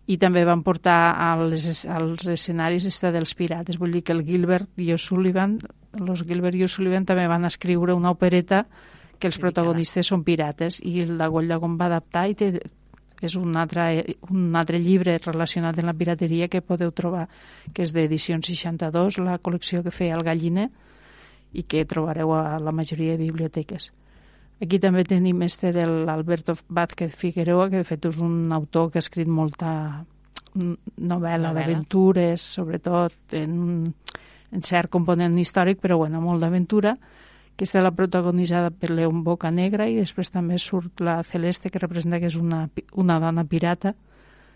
i 0.06 0.18
també 0.20 0.44
van 0.44 0.62
portar 0.64 1.14
als, 1.16 1.84
als 1.88 2.26
escenaris 2.28 2.84
esta 2.90 3.10
dels 3.12 3.32
pirates. 3.34 3.78
Vull 3.80 3.94
dir 3.96 4.02
que 4.04 4.12
el 4.12 4.24
Gilbert 4.26 4.68
i 4.76 4.90
O'Sullivan, 4.92 5.56
els 5.96 6.24
Gilbert 6.28 6.58
i 6.58 6.66
O'Sullivan 6.66 7.06
també 7.08 7.24
van 7.30 7.48
escriure 7.48 7.96
una 7.96 8.12
opereta 8.12 8.66
que 9.18 9.30
els 9.30 9.38
protagonistes 9.40 10.10
són 10.10 10.24
pirates 10.26 10.80
i 10.84 10.98
el 11.04 11.16
Dagoll 11.16 11.48
Dagon 11.48 11.78
va 11.80 11.88
adaptar 11.88 12.26
i 12.28 12.36
té, 12.36 12.50
és 13.24 13.36
un 13.40 13.56
altre, 13.56 14.04
un 14.28 14.56
altre 14.58 14.78
llibre 14.82 15.16
relacionat 15.24 15.78
amb 15.78 15.88
la 15.88 15.96
pirateria 15.96 16.50
que 16.52 16.60
podeu 16.60 16.92
trobar, 16.92 17.28
que 17.72 17.86
és 17.86 17.94
d'edició 17.94 18.36
62, 18.36 19.18
la 19.24 19.38
col·lecció 19.38 19.82
que 19.84 19.94
feia 19.94 20.18
el 20.18 20.26
Galliner, 20.26 20.68
i 21.54 21.62
que 21.62 21.86
trobareu 21.86 22.34
a 22.34 22.58
la 22.58 22.74
majoria 22.74 23.14
de 23.16 23.24
biblioteques. 23.24 23.92
Aquí 24.62 24.78
també 24.78 25.02
tenim 25.04 25.42
este 25.42 25.72
de 25.74 25.84
l'Alberto 25.86 26.54
Vázquez 26.68 27.16
Figueroa, 27.18 27.68
que 27.70 27.82
de 27.82 27.88
fet 27.88 28.06
és 28.06 28.20
un 28.22 28.52
autor 28.54 28.90
que 28.92 29.00
ha 29.00 29.04
escrit 29.04 29.28
molta 29.28 30.04
novel·la, 30.54 31.18
novel·la. 31.18 31.52
d'aventures, 31.58 32.40
sobretot 32.54 33.34
en, 33.34 33.90
en 34.54 34.62
cert 34.62 34.90
component 34.94 35.34
històric, 35.38 35.80
però 35.82 35.98
bueno, 35.98 36.22
molt 36.22 36.44
d'aventura, 36.44 36.94
que 37.54 37.66
està 37.66 37.82
la 37.82 37.94
protagonitzada 37.94 38.70
per 38.70 38.90
León 38.90 39.22
Boca 39.26 39.50
Negra 39.50 39.86
i 39.90 39.98
després 39.98 40.30
també 40.34 40.58
surt 40.58 41.02
la 41.04 41.20
Celeste, 41.26 41.70
que 41.70 41.82
representa 41.82 42.18
que 42.22 42.30
és 42.30 42.38
una, 42.38 42.68
una 42.98 43.18
dona 43.22 43.44
pirata, 43.46 43.94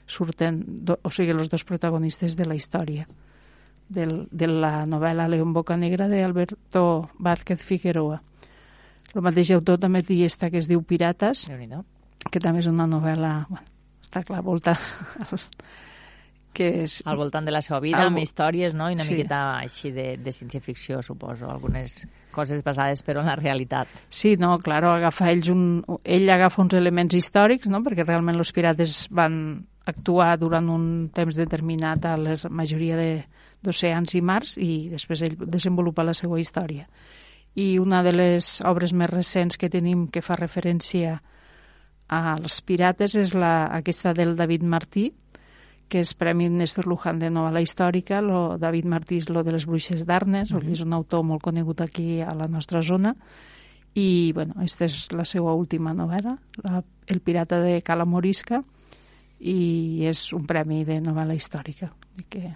surten, 0.08 0.62
do, 0.66 0.98
o 1.02 1.10
sigui, 1.10 1.34
els 1.34 1.50
dos 1.50 1.66
protagonistes 1.68 2.34
de 2.38 2.46
la 2.48 2.56
història 2.58 3.06
del, 3.88 4.26
de 4.30 4.48
la 4.48 4.86
novel·la 4.86 5.28
León 5.28 5.52
Boca 5.52 5.76
Negra 5.76 6.08
d'Alberto 6.08 7.10
Vázquez 7.18 7.62
Figueroa. 7.62 8.22
El 9.14 9.24
mateix 9.24 9.50
autor 9.56 9.80
també 9.80 10.02
té 10.04 10.20
esta 10.26 10.50
que 10.52 10.60
es 10.60 10.68
diu 10.68 10.82
Pirates, 10.84 11.46
que 12.28 12.40
també 12.40 12.60
és 12.60 12.68
una 12.70 12.86
novel·la, 12.90 13.32
bueno, 13.48 13.66
està 14.04 14.24
clar, 14.26 14.42
volta 14.44 14.76
que 16.58 16.68
és... 16.84 16.98
Al 17.06 17.18
voltant 17.20 17.46
de 17.46 17.54
la 17.54 17.62
seva 17.64 17.78
vida, 17.80 18.02
Al... 18.02 18.10
amb 18.10 18.22
històries, 18.22 18.74
no? 18.76 18.88
I 18.90 18.96
una 18.96 19.06
sí. 19.06 19.14
miqueta 19.14 19.40
així 19.60 19.92
de, 19.94 20.08
de 20.22 20.34
ciència-ficció, 20.34 21.00
suposo, 21.06 21.48
algunes 21.52 22.00
coses 22.34 22.62
basades 22.66 23.04
però 23.06 23.22
en 23.22 23.30
la 23.30 23.36
realitat. 23.38 23.90
Sí, 24.10 24.34
no, 24.40 24.56
claro, 24.62 24.92
agafa 24.96 25.30
ells 25.32 25.50
un, 25.54 25.64
ell 26.04 26.28
agafa 26.34 26.62
uns 26.64 26.76
elements 26.78 27.16
històrics, 27.18 27.70
no? 27.70 27.82
perquè 27.86 28.06
realment 28.06 28.38
els 28.38 28.52
pirates 28.54 29.04
van 29.14 29.38
actuar 29.88 30.34
durant 30.40 30.66
un 30.68 30.88
temps 31.14 31.38
determinat 31.38 32.04
a 32.04 32.16
la 32.20 32.36
majoria 32.52 32.98
d'oceans 33.64 34.18
i 34.18 34.20
mars 34.20 34.58
i 34.60 34.72
després 34.92 35.24
ell 35.24 35.38
desenvolupa 35.46 36.04
la 36.04 36.16
seva 36.16 36.40
història. 36.40 36.84
I 37.58 37.78
una 37.82 38.04
de 38.06 38.12
les 38.14 38.60
obres 38.62 38.92
més 38.94 39.10
recents 39.10 39.58
que 39.58 39.70
tenim 39.72 40.06
que 40.14 40.22
fa 40.22 40.36
referència 40.38 41.18
als 42.08 42.60
pirates 42.62 43.16
és 43.18 43.34
la, 43.34 43.68
aquesta 43.74 44.14
del 44.14 44.36
David 44.38 44.62
Martí, 44.62 45.08
que 45.88 46.02
és 46.04 46.12
Premi 46.14 46.48
Néstor 46.52 46.86
Luján 46.86 47.18
de 47.18 47.30
novel·la 47.32 47.62
històrica, 47.64 48.20
lo 48.22 48.58
David 48.60 48.86
Martí 48.88 49.18
és 49.22 49.28
lo 49.32 49.42
de 49.42 49.56
les 49.56 49.66
bruixes 49.66 50.04
d'Arnes, 50.06 50.52
mm 50.52 50.58
-hmm. 50.58 50.72
és 50.72 50.80
un 50.80 50.92
autor 50.92 51.24
molt 51.24 51.42
conegut 51.42 51.80
aquí 51.80 52.20
a 52.20 52.34
la 52.34 52.46
nostra 52.46 52.82
zona, 52.82 53.16
i 53.94 54.32
bueno, 54.34 54.54
aquesta 54.56 54.84
és 54.84 55.10
la 55.12 55.24
seva 55.24 55.54
última 55.54 55.94
novel·la, 55.94 56.36
la, 56.62 56.84
El 57.06 57.20
pirata 57.20 57.60
de 57.60 57.80
Cala 57.82 58.04
Morisca, 58.04 58.62
i 59.40 60.04
és 60.04 60.32
un 60.32 60.44
premi 60.46 60.84
de 60.84 61.00
novel·la 61.00 61.34
històrica. 61.34 61.92
I 62.18 62.24
que, 62.28 62.54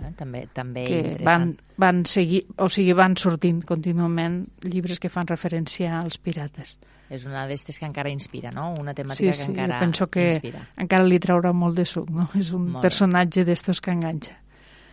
eh, 0.00 0.12
també 0.16 0.46
també 0.52 0.84
que 0.88 1.14
van, 1.24 1.54
van 1.76 2.04
seguir, 2.04 2.44
o 2.58 2.68
sigui, 2.72 2.92
van 2.96 3.16
sortint 3.16 3.62
contínuament 3.66 4.44
llibres 4.66 5.00
que 5.02 5.12
fan 5.12 5.28
referència 5.28 6.00
als 6.02 6.18
pirates 6.18 6.76
és 7.08 7.22
una 7.26 7.44
d'aquestes 7.44 7.78
que 7.78 7.86
encara 7.86 8.10
inspira, 8.10 8.50
no? 8.54 8.72
Una 8.80 8.94
temàtica 8.94 9.32
sí, 9.32 9.44
sí, 9.44 9.52
que 9.52 9.52
encara 9.52 9.78
penso 9.78 10.08
que 10.10 10.26
inspira. 10.26 10.64
encara 10.82 11.06
li 11.06 11.20
traurà 11.22 11.52
molt 11.54 11.78
de 11.78 11.84
suc, 11.86 12.10
no? 12.10 12.26
És 12.38 12.50
un 12.56 12.66
molt 12.74 12.82
personatge 12.82 13.44
d'estos 13.46 13.80
que 13.80 13.94
enganxa. 13.94 14.34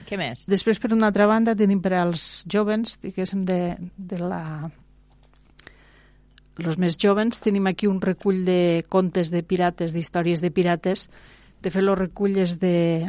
Què 0.06 0.20
més? 0.20 0.46
Després, 0.52 0.80
per 0.84 0.92
una 0.94 1.10
altra 1.10 1.26
banda, 1.30 1.56
tenim 1.58 1.82
per 1.82 1.96
als 1.98 2.44
jovens, 2.50 3.00
diguéssim, 3.02 3.46
de, 3.48 3.60
de 3.98 4.20
la... 4.22 4.70
Els 6.62 6.78
més 6.78 7.00
jovens, 7.02 7.40
tenim 7.42 7.66
aquí 7.66 7.88
un 7.90 7.98
recull 8.02 8.44
de 8.46 8.84
contes 8.94 9.32
de 9.34 9.42
pirates, 9.42 9.96
d'històries 9.96 10.44
de 10.44 10.52
pirates. 10.54 11.08
De 11.66 11.72
fet, 11.74 11.82
el 11.82 11.96
recull 11.98 12.38
és 12.44 12.60
de, 12.62 13.08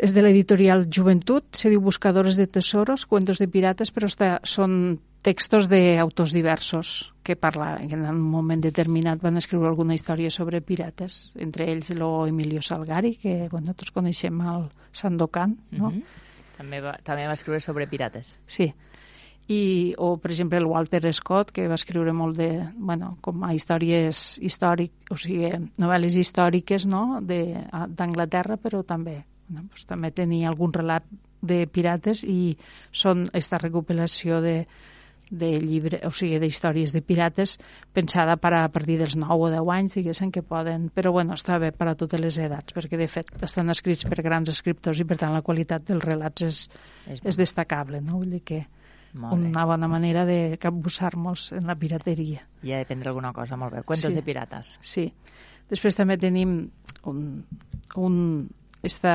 és 0.00 0.14
de 0.16 0.22
l'editorial 0.24 0.86
Juventut, 0.88 1.44
se 1.52 1.68
diu 1.68 1.82
Buscadores 1.84 2.38
de 2.40 2.46
Tesoros, 2.48 3.04
Cuentos 3.04 3.38
de 3.38 3.50
Pirates, 3.52 3.92
però 3.92 4.08
està, 4.08 4.38
són 4.48 4.96
textos 5.20 5.68
d'autors 5.68 6.32
diversos 6.32 7.12
que 7.22 7.36
parlaven, 7.36 7.90
que 7.90 7.98
en 7.98 8.06
un 8.08 8.22
moment 8.32 8.62
determinat 8.64 9.20
van 9.20 9.36
escriure 9.36 9.68
alguna 9.68 9.92
història 9.92 10.32
sobre 10.32 10.62
pirates, 10.64 11.34
entre 11.36 11.68
ells 11.68 11.92
lo 11.92 12.26
Emilio 12.26 12.62
Salgari, 12.64 13.18
que 13.20 13.48
bueno, 13.52 13.76
tots 13.76 13.92
coneixem 13.92 14.40
el 14.40 14.70
Sandokan, 14.92 15.58
no? 15.70 15.90
Mm 15.90 15.96
-hmm. 15.96 16.04
també, 16.56 16.80
va, 16.80 16.98
també 17.04 17.26
va 17.26 17.36
escriure 17.36 17.60
sobre 17.60 17.86
pirates. 17.86 18.38
Sí, 18.46 18.72
i, 19.48 19.94
o 19.98 20.16
per 20.16 20.30
exemple 20.30 20.58
el 20.58 20.66
Walter 20.66 21.12
Scott 21.12 21.50
que 21.50 21.68
va 21.68 21.74
escriure 21.74 22.12
molt 22.12 22.38
de, 22.38 22.70
bueno, 22.76 23.18
com 23.20 23.44
a 23.44 23.52
històries 23.52 24.38
històric, 24.40 24.92
o 25.10 25.16
sigui, 25.16 25.50
novel·les 25.76 26.16
històriques 26.16 26.86
no? 26.86 27.20
d'Anglaterra, 27.20 28.56
però 28.56 28.82
també 28.82 29.24
no? 29.50 29.66
pues, 29.70 29.86
també 29.88 30.12
tenia 30.14 30.48
algun 30.50 30.72
relat 30.74 31.06
de 31.40 31.64
pirates 31.70 32.24
i 32.28 32.56
són 32.92 33.26
aquesta 33.30 33.58
recopilació 33.60 34.40
de, 34.44 34.64
de 35.30 35.50
llibre, 35.62 36.00
o 36.04 36.10
sigui, 36.14 36.40
d'històries 36.42 36.92
de 36.92 37.00
pirates 37.06 37.56
pensada 37.96 38.36
per 38.40 38.52
a, 38.58 38.64
partir 38.72 38.98
dels 39.00 39.16
9 39.16 39.46
o 39.46 39.50
10 39.52 39.70
anys, 39.76 39.96
diguéssim, 40.00 40.32
que 40.34 40.42
poden... 40.42 40.88
Però, 40.94 41.14
bueno, 41.14 41.38
està 41.38 41.60
bé 41.62 41.70
per 41.72 41.88
a 41.88 41.94
totes 41.98 42.20
les 42.20 42.36
edats, 42.42 42.74
perquè, 42.76 42.98
de 43.00 43.08
fet, 43.08 43.30
estan 43.46 43.72
escrits 43.72 44.04
per 44.10 44.20
grans 44.26 44.50
escriptors 44.52 45.00
i, 45.00 45.06
per 45.08 45.20
tant, 45.22 45.32
la 45.36 45.44
qualitat 45.46 45.86
dels 45.88 46.04
relats 46.04 46.46
és, 46.46 46.66
és, 47.06 47.24
és 47.24 47.40
destacable, 47.40 48.02
no? 48.04 48.20
Vull 48.20 48.36
dir 48.36 48.44
que 48.44 48.64
una 49.14 49.64
bona 49.66 49.88
manera 49.90 50.24
de 50.26 50.56
capbussar-nos 50.60 51.50
en 51.58 51.66
la 51.66 51.74
pirateria. 51.78 52.44
I 52.62 52.74
aprendre 52.78 53.10
alguna 53.10 53.32
cosa, 53.34 53.56
molt 53.58 53.74
bé. 53.74 53.82
Cuentos 53.82 54.12
sí. 54.12 54.18
de 54.18 54.22
pirates. 54.22 54.76
Sí. 54.82 55.08
Després 55.70 55.98
també 55.98 56.16
tenim 56.18 56.56
un, 57.06 57.24
un, 57.96 58.16
esta, 58.82 59.14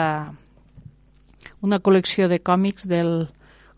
una 1.61 1.79
col·lecció 1.79 2.29
de 2.29 2.39
còmics 2.39 2.87
del 2.87 3.27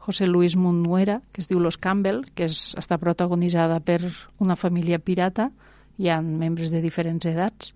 José 0.07 0.27
Luis 0.27 0.55
Munuera, 0.55 1.21
que 1.31 1.41
es 1.41 1.49
diu 1.49 1.59
Los 1.59 1.77
Campbell, 1.77 2.23
que 2.35 2.47
és, 2.47 2.73
està 2.79 2.95
protagonitzada 2.99 3.79
per 3.83 3.99
una 4.39 4.55
família 4.55 4.99
pirata, 4.99 5.49
hi 5.97 6.07
ha 6.07 6.21
membres 6.21 6.71
de 6.71 6.81
diferents 6.83 7.25
edats, 7.27 7.73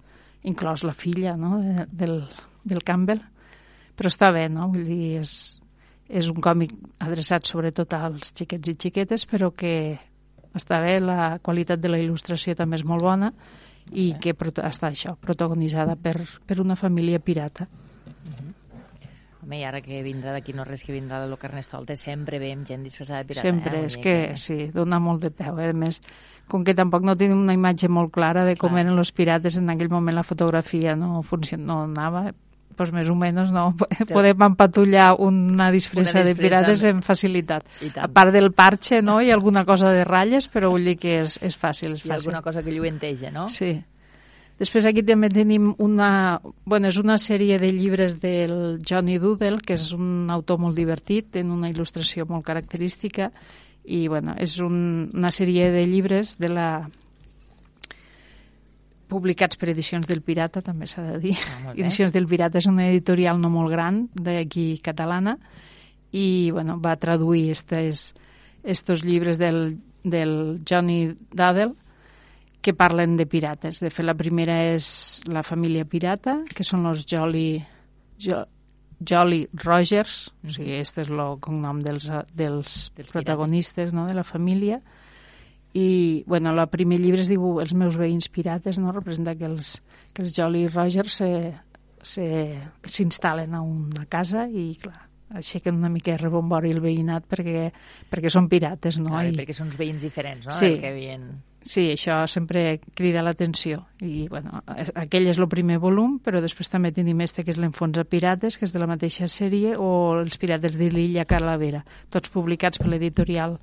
inclòs 0.47 0.85
la 0.87 0.93
filla 0.95 1.35
no? 1.37 1.57
de, 1.59 1.87
del, 1.91 2.21
del 2.63 2.85
Campbell, 2.87 3.19
però 3.97 4.09
està 4.09 4.31
bé, 4.31 4.47
no? 4.49 4.69
Vull 4.71 4.85
dir, 4.87 5.17
és, 5.21 5.33
és 6.07 6.29
un 6.31 6.39
còmic 6.41 6.71
adreçat 7.03 7.45
sobretot 7.47 7.93
als 7.97 8.31
xiquets 8.31 8.71
i 8.71 8.77
xiquetes, 8.79 9.27
però 9.29 9.51
que 9.51 9.73
està 10.57 10.81
bé, 10.83 10.97
la 11.03 11.37
qualitat 11.43 11.79
de 11.83 11.91
la 11.91 11.99
il·lustració 12.01 12.55
també 12.55 12.79
és 12.79 12.87
molt 12.87 13.03
bona 13.05 13.31
i 13.91 14.11
que 14.21 14.33
està 14.33 14.87
això, 14.87 15.15
protagonitzada 15.19 15.95
per, 15.99 16.15
per 16.47 16.59
una 16.63 16.79
família 16.79 17.19
pirata. 17.19 17.67
Home, 19.41 19.57
i 19.57 19.63
ara 19.65 19.79
que 19.81 20.03
vindrà 20.05 20.35
d'aquí 20.35 20.53
no 20.53 20.63
res 20.67 20.83
que 20.85 20.93
vindrà 20.93 21.17
de 21.23 21.29
lo 21.29 21.37
Carnestolte, 21.41 21.95
sempre 21.97 22.37
veiem 22.37 22.61
gent 22.67 22.83
disfressada 22.85 23.23
de 23.23 23.31
pirata. 23.31 23.47
Sempre, 23.47 23.79
eh? 23.79 23.87
és 23.89 23.97
que, 23.97 24.13
sí, 24.37 24.67
dona 24.75 24.99
molt 25.01 25.23
de 25.25 25.31
peu. 25.33 25.57
Eh? 25.57 25.71
A 25.73 25.77
més, 25.77 25.97
com 26.51 26.65
que 26.67 26.75
tampoc 26.77 27.05
no 27.07 27.17
tenim 27.17 27.41
una 27.41 27.55
imatge 27.57 27.89
molt 27.89 28.13
clara 28.13 28.45
de 28.45 28.53
com 28.59 28.75
Clar. 28.75 28.85
eren 28.85 29.01
els 29.01 29.11
pirates 29.15 29.57
en 29.57 29.73
aquell 29.73 29.89
moment 29.89 30.19
la 30.19 30.27
fotografia 30.27 30.95
no, 30.99 31.21
funcion... 31.25 31.65
no 31.65 31.83
anava 31.87 32.29
pues 32.77 32.91
més 32.95 33.09
o 33.11 33.15
menys 33.17 33.51
no, 33.53 33.65
podem 34.15 34.45
empatullar 34.47 35.11
una 35.19 35.67
disfressa, 35.73 36.21
una 36.21 36.23
disfressa 36.23 36.23
de 36.25 36.35
pirates 36.37 36.85
amb 36.87 37.05
facilitat. 37.05 37.67
A 37.99 38.07
part 38.09 38.33
del 38.33 38.51
parche 38.57 39.01
no, 39.05 39.19
i 39.21 39.29
alguna 39.33 39.65
cosa 39.67 39.91
de 39.93 40.05
ratlles, 40.07 40.47
però 40.49 40.71
vull 40.73 40.87
dir 40.87 40.95
que 41.01 41.19
és, 41.25 41.37
és 41.43 41.57
fàcil. 41.57 41.97
És 41.97 42.05
I 42.05 42.07
fàcil. 42.07 42.17
alguna 42.17 42.41
cosa 42.45 42.63
que 42.63 42.73
lluenteja, 42.73 43.29
no? 43.33 43.49
Sí. 43.53 43.75
Després 44.61 44.85
aquí 44.85 45.01
també 45.01 45.31
tenim 45.33 45.71
una, 45.81 46.37
bueno, 46.69 46.91
és 46.91 46.99
una 47.01 47.15
sèrie 47.17 47.57
de 47.57 47.71
llibres 47.73 48.19
del 48.21 48.77
Johnny 48.85 49.17
Doodle, 49.17 49.57
que 49.65 49.73
és 49.73 49.87
un 49.95 50.29
autor 50.29 50.59
molt 50.61 50.77
divertit, 50.77 51.31
té 51.33 51.41
una 51.41 51.71
il·lustració 51.71 52.27
molt 52.29 52.45
característica 52.45 53.31
i 53.89 54.03
bueno, 54.07 54.35
és 54.37 54.59
un, 54.61 55.09
una 55.17 55.31
sèrie 55.33 55.71
de 55.73 55.81
llibres 55.89 56.35
de 56.37 56.51
la 56.53 56.67
publicats 59.11 59.57
per 59.57 59.71
Edicions 59.73 60.05
del 60.07 60.21
Pirata, 60.21 60.61
també 60.61 60.85
s'ha 60.87 61.07
de 61.09 61.17
dir. 61.25 61.35
Ah, 61.65 61.73
Edicions 61.73 62.13
del 62.13 62.29
Pirata 62.29 62.61
és 62.61 62.69
una 62.69 62.85
editorial 62.91 63.41
no 63.41 63.49
molt 63.49 63.73
gran 63.73 64.03
d'aquí 64.13 64.75
catalana 64.85 65.39
i 66.13 66.51
bueno, 66.53 66.77
va 66.77 66.99
traduir 67.01 67.49
estes, 67.51 68.11
estos 68.61 69.01
llibres 69.03 69.41
del, 69.41 69.79
del 70.05 70.61
Johnny 70.69 71.15
Duddle 71.33 71.73
que 72.61 72.73
parlen 72.77 73.17
de 73.17 73.25
pirates. 73.25 73.81
De 73.81 73.89
fet, 73.89 74.05
la 74.05 74.15
primera 74.17 74.59
és 74.69 75.21
la 75.25 75.43
família 75.43 75.85
pirata, 75.89 76.41
que 76.53 76.63
són 76.63 76.85
els 76.89 77.03
Jolly, 77.09 77.59
jo, 78.21 78.43
Jolly 79.01 79.47
Rogers, 79.63 80.27
o 80.45 80.53
sigui, 80.53 80.77
este 80.77 81.01
és 81.01 81.09
el 81.09 81.21
cognom 81.41 81.81
dels, 81.81 82.07
dels, 82.37 82.79
dels 82.95 83.13
protagonistes 83.13 83.95
no, 83.97 84.05
de 84.07 84.15
la 84.17 84.25
família, 84.27 84.79
i 85.73 86.23
bueno, 86.27 86.51
el 86.51 86.67
primer 86.67 86.99
llibre 86.99 87.23
es 87.23 87.29
diu 87.31 87.61
Els 87.63 87.73
meus 87.73 87.95
veïns 87.95 88.27
pirates, 88.29 88.77
no? 88.77 88.91
representa 88.91 89.37
que 89.39 89.47
els, 89.47 89.77
que 90.13 90.25
els 90.25 90.33
Jolly 90.35 90.65
Rogers 90.67 91.21
s'instal·len 92.03 93.55
a 93.55 93.61
una 93.63 94.03
casa 94.11 94.49
i, 94.51 94.73
clar, 94.81 95.07
aixequen 95.39 95.77
una 95.79 95.89
mica 95.89 96.17
rebombori 96.19 96.73
el 96.75 96.81
veïnat 96.83 97.23
perquè, 97.29 97.69
perquè 98.11 98.29
són 98.33 98.49
pirates, 98.51 98.99
no? 98.99 99.15
Ah, 99.15 99.23
I... 99.23 99.31
perquè 99.37 99.55
són 99.55 99.71
uns 99.71 99.79
veïns 99.79 100.03
diferents, 100.03 100.49
no? 100.49 100.57
Sí. 100.59 100.73
Que 100.81 100.91
havien 100.91 101.29
Sí, 101.61 101.91
això 101.93 102.23
sempre 102.25 102.79
crida 102.97 103.21
l'atenció. 103.21 103.83
I, 104.01 104.25
bueno, 104.31 104.63
aquell 104.97 105.27
és 105.29 105.37
el 105.37 105.47
primer 105.49 105.77
volum, 105.81 106.15
però 106.23 106.41
després 106.41 106.71
també 106.73 106.89
tenim 106.95 107.21
este, 107.21 107.45
que 107.45 107.53
és 107.53 107.59
l'Enfonsa 107.61 108.03
Pirates, 108.09 108.57
que 108.57 108.65
és 108.65 108.73
de 108.73 108.81
la 108.81 108.89
mateixa 108.89 109.29
sèrie, 109.29 109.75
o 109.77 110.17
Els 110.23 110.39
Pirates 110.41 110.77
de 110.79 110.89
l'Illa 110.89 111.25
Calavera, 111.29 111.83
tots 112.09 112.33
publicats 112.33 112.81
per 112.81 112.89
l'editorial 112.89 113.59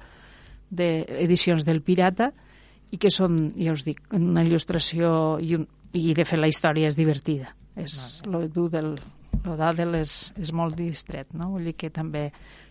d'Edicions 0.70 1.66
del 1.66 1.82
Pirata, 1.82 2.30
i 2.94 3.02
que 3.02 3.10
són, 3.12 3.36
ja 3.58 3.74
us 3.74 3.84
dic, 3.84 4.00
una 4.16 4.46
il·lustració 4.46 5.10
i, 5.42 5.56
un, 5.58 5.66
i 5.92 6.14
de 6.16 6.24
fet 6.28 6.40
la 6.40 6.48
història 6.48 6.88
és 6.88 6.96
divertida. 6.96 7.50
És, 7.78 8.22
lo 8.26 8.44
dur 8.46 8.68
del, 8.72 8.94
lo 9.44 9.58
d'Adel 9.58 9.98
és, 10.00 10.32
és 10.38 10.54
molt 10.54 10.78
distret, 10.78 11.34
no? 11.34 11.50
Vull 11.56 11.68
dir 11.68 11.76
que 11.78 11.90
també 11.94 12.28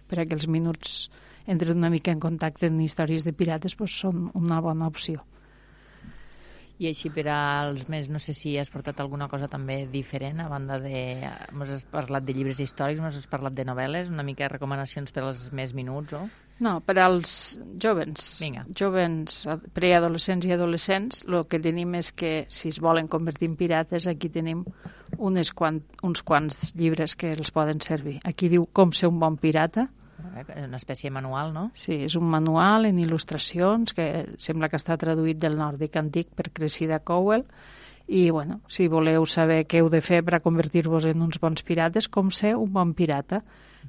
per 0.07 0.23
aquells 0.23 0.47
minuts 0.47 1.07
entren 1.47 1.77
una 1.79 1.89
mica 1.89 2.11
en 2.11 2.19
contacte 2.19 2.67
en 2.67 2.79
històries 2.83 3.25
de 3.25 3.33
pirates 3.33 3.77
doncs 3.79 3.97
són 4.03 4.29
una 4.35 4.61
bona 4.61 4.87
opció. 4.87 5.23
I 6.77 6.91
així 6.91 7.09
per 7.09 7.25
als 7.33 7.87
més, 7.89 8.05
no 8.05 8.19
sé 8.21 8.35
si 8.37 8.51
has 8.61 8.69
portat 8.69 8.99
alguna 9.01 9.25
cosa 9.31 9.47
també 9.49 9.79
diferent, 9.89 10.43
a 10.43 10.49
banda 10.51 10.77
de... 10.77 10.99
Ens 11.25 11.71
has 11.73 11.85
parlat 11.89 12.27
de 12.27 12.35
llibres 12.37 12.59
històrics, 12.61 13.01
ens 13.01 13.17
has 13.17 13.29
parlat 13.31 13.55
de 13.57 13.65
novel·les, 13.65 14.11
una 14.13 14.25
mica 14.27 14.45
de 14.45 14.51
recomanacions 14.53 15.15
per 15.15 15.23
als 15.25 15.47
més 15.57 15.73
minuts, 15.73 16.13
o...? 16.13 16.27
No, 16.59 16.79
per 16.81 16.95
als 17.01 17.57
jovens, 17.81 18.31
Vinga. 18.41 18.63
jovens, 18.77 19.43
preadolescents 19.77 20.45
i 20.49 20.53
adolescents, 20.55 21.23
el 21.29 21.43
que 21.49 21.59
tenim 21.61 21.93
és 21.99 22.09
que 22.17 22.31
si 22.49 22.71
es 22.73 22.79
volen 22.81 23.09
convertir 23.09 23.49
en 23.51 23.57
pirates, 23.57 24.07
aquí 24.09 24.29
tenim 24.33 24.63
unes 25.17 25.53
quant, 25.53 25.83
uns 26.05 26.23
quants 26.25 26.73
llibres 26.77 27.13
que 27.17 27.29
els 27.33 27.53
poden 27.53 27.81
servir. 27.81 28.17
Aquí 28.25 28.49
diu 28.49 28.65
Com 28.73 28.93
ser 28.93 29.09
un 29.09 29.19
bon 29.21 29.37
pirata, 29.37 29.85
una 30.17 30.77
espècie 30.77 31.11
manual, 31.13 31.53
no? 31.53 31.69
Sí, 31.77 32.03
és 32.07 32.15
un 32.15 32.25
manual 32.29 32.85
en 32.89 32.97
il·lustracions 33.01 33.93
que 33.93 34.07
sembla 34.41 34.69
que 34.69 34.79
està 34.79 34.97
traduït 34.97 35.39
del 35.41 35.57
nòrdic 35.57 35.97
antic 35.99 36.31
per 36.35 36.49
Cressida 36.53 36.99
Cowell 36.99 37.45
i 38.07 38.29
bueno, 38.31 38.61
si 38.71 38.87
voleu 38.87 39.25
saber 39.27 39.65
què 39.67 39.81
heu 39.81 39.89
de 39.91 39.99
fer 40.01 40.21
per 40.23 40.37
a 40.37 40.39
convertir-vos 40.39 41.05
en 41.09 41.21
uns 41.21 41.41
bons 41.43 41.63
pirates, 41.67 42.07
com 42.07 42.31
ser 42.31 42.55
un 42.55 42.71
bon 42.71 42.93
pirata 42.95 43.41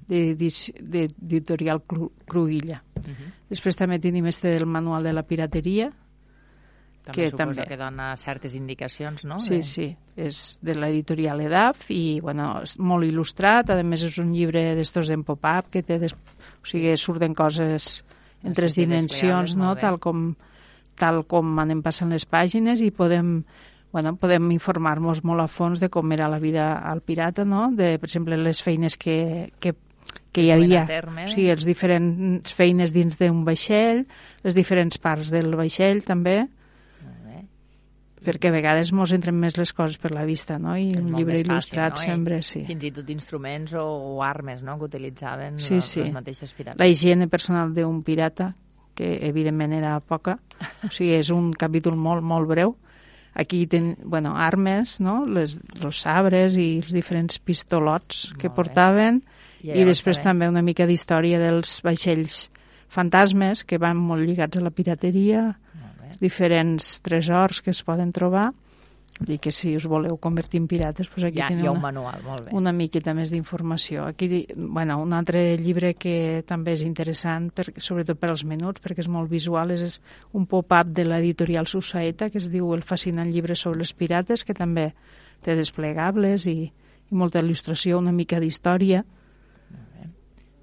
d'editorial 0.09 1.83
Cruïlla. 1.87 2.83
Uh 2.97 3.03
-huh. 3.03 3.31
Després 3.49 3.77
també 3.77 3.99
tenim 3.99 4.27
este 4.27 4.49
del 4.49 4.67
manual 4.67 5.05
de 5.05 5.13
la 5.13 5.23
pirateria, 5.23 5.93
també 7.09 7.29
que 7.29 7.39
també 7.41 7.67
que 7.69 7.79
dona 7.81 8.11
certes 8.21 8.55
indicacions, 8.59 9.25
no? 9.29 9.41
Sí, 9.45 9.59
de... 9.59 9.67
sí, 9.67 9.89
és 10.17 10.43
de 10.65 10.77
l'editorial 10.79 11.43
EDAF 11.47 11.89
i, 11.95 12.03
bueno, 12.25 12.51
és 12.67 12.77
molt 12.79 13.09
il·lustrat, 13.09 13.73
a 13.75 13.81
més 13.83 14.05
és 14.07 14.19
un 14.23 14.35
llibre 14.37 14.63
d'estos 14.79 15.11
en 15.15 15.25
pop-up 15.27 15.73
que 15.73 15.83
té, 15.83 15.99
des... 16.03 16.15
o 16.15 16.69
sigui, 16.69 16.95
surten 17.01 17.35
coses 17.39 18.03
en 18.45 18.55
tres 18.55 18.77
dimensions, 18.79 19.57
no? 19.59 19.75
Tal 19.81 19.99
com, 20.03 20.31
tal 20.99 21.25
com 21.27 21.59
anem 21.59 21.83
passant 21.83 22.13
les 22.15 22.27
pàgines 22.29 22.85
i 22.85 22.93
podem 22.95 23.41
bueno, 23.93 24.15
podem 24.21 24.51
informar-nos 24.53 25.23
molt 25.25 25.43
a 25.43 25.49
fons 25.49 25.81
de 25.81 25.89
com 25.89 26.13
era 26.13 26.29
la 26.29 26.39
vida 26.39 26.75
al 26.85 27.01
pirata, 27.01 27.45
no? 27.49 27.71
de, 27.73 27.97
per 27.99 28.09
exemple, 28.11 28.37
les 28.37 28.61
feines 28.63 28.99
que, 29.01 29.49
que, 29.61 29.73
que 30.33 30.45
hi 30.45 30.51
havia, 30.53 30.85
terme. 30.87 31.25
o 31.25 31.33
sigui, 31.33 31.49
les 31.55 31.67
diferents 31.67 32.53
feines 32.55 32.93
dins 32.93 33.17
d'un 33.19 33.45
vaixell, 33.47 34.05
les 34.45 34.57
diferents 34.57 35.01
parts 35.01 35.33
del 35.33 35.55
vaixell 35.57 36.05
també, 36.05 36.43
perquè 38.25 38.51
a 38.51 38.55
vegades 38.55 38.93
mos 38.97 39.13
entren 39.15 39.37
més 39.39 39.57
les 39.59 39.73
coses 39.77 39.99
per 40.01 40.13
la 40.15 40.25
vista, 40.29 40.59
no? 40.59 40.77
I 40.79 40.89
és 40.93 41.01
un 41.01 41.13
llibre 41.15 41.39
il·lustrat 41.41 41.97
no? 41.97 42.03
sempre, 42.03 42.41
sí. 42.47 42.65
Fins 42.69 42.89
i 42.89 42.93
tot 42.95 43.11
instruments 43.15 43.75
o, 43.79 43.85
o 43.85 44.19
armes, 44.27 44.65
no?, 44.67 44.79
que 44.81 44.89
utilitzaven 44.91 45.61
sí, 45.63 45.79
les, 45.79 45.93
sí. 45.95 46.03
les 46.03 46.13
mateixes 46.17 46.55
pirates. 46.57 46.81
La 46.81 46.91
higiene 46.91 47.29
personal 47.31 47.73
d'un 47.77 48.03
pirata, 48.07 48.53
que 48.99 49.15
evidentment 49.29 49.77
era 49.79 49.97
poca, 50.01 50.39
o 50.83 50.91
sigui, 50.91 51.15
és 51.21 51.31
un 51.35 51.53
capítol 51.55 51.99
molt, 51.99 52.27
molt 52.27 52.51
breu, 52.51 52.77
Aquí 53.39 53.69
ten, 53.69 53.97
bueno, 54.03 54.37
armes, 54.37 54.99
no? 54.99 55.25
Les, 55.25 55.61
los 55.79 56.01
sabres 56.03 56.57
i 56.59 56.81
els 56.81 56.91
diferents 56.91 57.39
pistolots 57.39 58.33
que 58.35 58.51
portaven 58.51 59.21
i, 59.63 59.77
i 59.79 59.85
després 59.87 60.19
també 60.25 60.49
una 60.51 60.65
mica 60.67 60.89
d'història 60.91 61.39
dels 61.39 61.77
vaixells 61.87 62.49
fantasmes 62.91 63.63
que 63.63 63.79
van 63.79 64.01
molt 64.01 64.27
lligats 64.27 64.59
a 64.59 64.65
la 64.65 64.73
pirateria, 64.75 65.53
diferents 66.21 66.99
tresors 67.05 67.63
que 67.63 67.71
es 67.75 67.83
poden 67.87 68.13
trobar 68.13 68.51
i 69.27 69.39
que 69.43 69.51
si 69.51 69.75
us 69.75 69.87
voleu 69.91 70.17
convertir 70.23 70.61
en 70.61 70.69
pirates 70.71 71.09
doncs 71.11 71.25
aquí 71.27 71.41
ja, 71.41 71.49
teniu 71.51 71.65
hi 71.65 71.69
ha 71.69 71.73
un 71.73 71.81
una, 71.81 71.89
manual, 71.89 72.23
molt 72.23 72.45
bé. 72.47 72.53
una 72.55 72.73
miqueta 72.73 73.15
més 73.19 73.33
d'informació. 73.35 74.05
Aquí, 74.07 74.47
bueno, 74.55 75.01
un 75.03 75.13
altre 75.17 75.57
llibre 75.59 75.95
que 75.99 76.45
també 76.47 76.77
és 76.77 76.85
interessant, 76.87 77.51
per, 77.51 77.73
sobretot 77.83 78.21
per 78.21 78.31
als 78.31 78.45
menuts, 78.47 78.83
perquè 78.85 79.03
és 79.03 79.11
molt 79.11 79.31
visual, 79.31 79.75
és 79.75 79.99
un 80.39 80.47
pop-up 80.47 80.95
de 80.95 81.09
l'editorial 81.09 81.67
Susaeta, 81.67 82.31
que 82.31 82.39
es 82.39 82.47
diu 82.53 82.71
El 82.77 82.87
fascinant 82.87 83.33
llibre 83.33 83.59
sobre 83.59 83.83
els 83.83 83.93
pirates, 83.93 84.45
que 84.47 84.55
també 84.55 84.93
té 85.43 85.59
desplegables 85.59 86.47
i, 86.47 86.59
i 87.11 87.19
molta 87.19 87.43
il·lustració, 87.43 87.99
una 87.99 88.15
mica 88.15 88.39
d'història. 88.39 89.03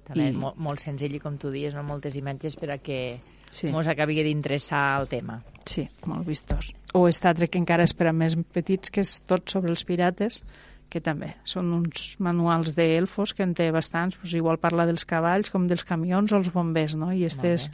També 0.06 0.30
I... 0.30 0.36
molt, 0.38 0.56
molt 0.56 0.80
senzill 0.80 1.18
i 1.18 1.20
com 1.20 1.36
tu 1.36 1.52
dius, 1.52 1.76
no? 1.76 1.84
moltes 1.84 2.16
imatges 2.16 2.56
per 2.56 2.72
a 2.72 2.80
que 2.80 3.00
sí. 3.50 3.70
mos 3.72 3.88
acabi 3.88 4.18
d'interessar 4.22 5.00
el 5.00 5.08
tema. 5.08 5.40
Sí, 5.66 5.86
molt 6.06 6.26
vistós. 6.26 6.70
O 6.94 7.06
altre 7.06 7.48
que 7.50 7.58
encara 7.58 7.84
és 7.84 7.92
per 7.92 8.08
a 8.08 8.14
més 8.14 8.36
petits, 8.54 8.90
que 8.90 9.02
és 9.02 9.20
tot 9.26 9.50
sobre 9.50 9.70
els 9.70 9.84
pirates, 9.84 10.42
que 10.88 11.02
també 11.02 11.32
són 11.44 11.72
uns 11.74 12.14
manuals 12.22 12.76
d'elfos 12.76 13.34
que 13.34 13.42
en 13.42 13.54
té 13.58 13.68
bastants, 13.74 14.16
pues 14.20 14.36
igual 14.38 14.60
parla 14.62 14.86
dels 14.86 15.04
cavalls 15.04 15.50
com 15.50 15.66
dels 15.66 15.84
camions 15.84 16.32
o 16.32 16.38
els 16.38 16.52
bombers, 16.54 16.94
no? 16.94 17.10
I 17.12 17.26
este 17.26 17.56
és, 17.56 17.68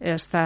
està 0.00 0.44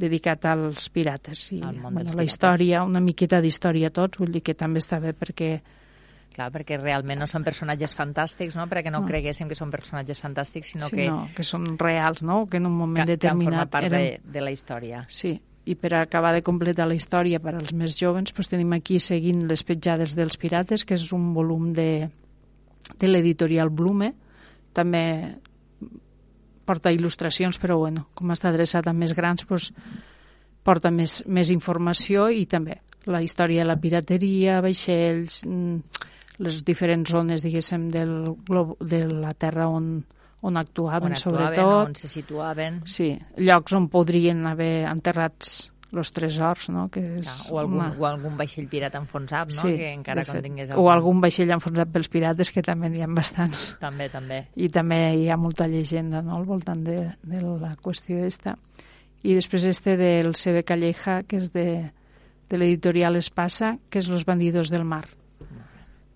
dedicat 0.00 0.44
als 0.48 0.88
pirates. 0.90 1.50
I, 1.52 1.60
bueno, 1.60 1.90
la 1.92 2.00
pirates. 2.00 2.32
història, 2.32 2.82
una 2.84 3.02
miqueta 3.04 3.42
d'història 3.44 3.92
tots, 3.94 4.18
vull 4.18 4.32
dir 4.32 4.42
que 4.42 4.56
també 4.58 4.82
està 4.82 4.98
bé 5.02 5.12
perquè 5.12 5.58
Clar, 6.34 6.50
perquè 6.50 6.80
realment 6.80 7.20
no 7.22 7.28
són 7.30 7.44
personatges 7.46 7.92
fantàstics, 7.94 8.56
no? 8.58 8.66
perquè 8.70 8.90
no, 8.90 9.04
no. 9.04 9.06
creguéssim 9.06 9.46
que 9.46 9.54
són 9.54 9.70
personatges 9.70 10.18
fantàstics, 10.18 10.72
sinó 10.74 10.88
sí, 10.90 10.96
que... 10.98 11.08
No, 11.12 11.28
que 11.36 11.46
són 11.46 11.76
reals, 11.78 12.24
no? 12.26 12.40
Que 12.50 12.58
en 12.58 12.66
un 12.66 12.74
moment 12.74 13.04
que, 13.04 13.14
determinat... 13.14 13.68
Que 13.68 13.74
part 13.76 13.88
eren... 13.92 14.02
de, 14.02 14.32
de 14.34 14.42
la 14.42 14.50
història. 14.54 15.04
Sí, 15.06 15.36
i 15.64 15.76
per 15.78 15.94
acabar 15.96 16.34
de 16.34 16.42
completar 16.44 16.88
la 16.90 16.96
història 16.98 17.40
per 17.40 17.54
als 17.54 17.72
més 17.72 17.94
jovens 17.96 18.34
doncs 18.34 18.50
tenim 18.50 18.74
aquí 18.76 18.98
seguint 19.00 19.46
les 19.48 19.62
petjades 19.64 20.16
dels 20.18 20.36
pirates, 20.40 20.84
que 20.84 20.98
és 20.98 21.06
un 21.16 21.30
volum 21.36 21.70
de, 21.76 22.08
de 22.98 23.08
l'editorial 23.08 23.70
Blume. 23.70 24.10
També 24.74 25.04
porta 26.66 26.92
il·lustracions, 26.92 27.60
però 27.60 27.78
bueno, 27.78 28.08
com 28.16 28.32
està 28.34 28.50
adreçat 28.50 28.88
a 28.88 28.96
més 28.96 29.14
grans, 29.16 29.46
doncs 29.48 29.70
porta 30.64 30.90
més, 30.90 31.22
més 31.28 31.52
informació 31.52 32.30
i 32.32 32.46
també 32.48 32.80
la 33.04 33.20
història 33.20 33.60
de 33.60 33.68
la 33.68 33.76
pirateria, 33.80 34.60
vaixells, 34.64 35.42
mm, 35.44 35.93
les 36.42 36.64
diferents 36.66 37.10
zones, 37.10 37.44
diguéssim, 37.44 37.88
del 37.94 38.34
glob, 38.48 38.74
de 38.80 39.04
la 39.08 39.34
Terra 39.34 39.68
on, 39.68 40.02
on 40.42 40.56
actuaven, 40.56 41.12
on 41.12 41.16
actuaven 41.16 41.20
sobretot. 41.20 41.92
On 41.92 41.94
se 41.94 42.10
situaven. 42.10 42.82
Sí, 42.90 43.12
llocs 43.38 43.76
on 43.76 43.88
podrien 43.92 44.44
haver 44.50 44.88
enterrats 44.90 45.70
els 45.94 46.10
tresors, 46.10 46.68
no? 46.74 46.88
Que 46.92 47.02
és 47.20 47.28
Clar, 47.28 47.54
o, 47.54 47.58
algun, 47.62 47.78
una... 47.78 47.88
o 47.98 48.06
algun 48.08 48.36
vaixell 48.38 48.66
pirata 48.70 49.00
enfonsat, 49.00 49.52
no? 49.54 49.62
Sí, 49.62 49.74
que 49.78 49.90
encara 49.92 50.24
contingués 50.26 50.70
algun... 50.70 50.84
O 50.84 50.90
algun 50.90 51.22
vaixell 51.22 51.52
enfonsat 51.54 51.92
pels 51.94 52.10
pirates, 52.12 52.50
que 52.54 52.64
també 52.66 52.90
n'hi 52.90 53.04
ha 53.04 53.10
bastants. 53.10 53.66
També, 53.84 54.08
també. 54.12 54.40
I 54.56 54.70
també 54.74 55.00
hi 55.20 55.28
ha 55.30 55.38
molta 55.40 55.68
llegenda 55.70 56.22
no? 56.24 56.38
al 56.38 56.46
voltant 56.48 56.82
de, 56.86 56.98
de 57.22 57.42
la 57.44 57.74
qüestió 57.80 58.24
esta. 58.26 58.56
I 59.24 59.36
després 59.38 59.64
este 59.70 59.96
del 60.00 60.34
Sebe 60.36 60.64
Calleja, 60.66 61.22
que 61.28 61.38
és 61.40 61.52
de, 61.54 61.68
de 62.50 62.58
l'editorial 62.60 63.16
Espasa, 63.16 63.76
que 63.88 64.02
és 64.02 64.10
Los 64.12 64.26
bandidos 64.28 64.72
del 64.74 64.84
mar. 64.84 65.06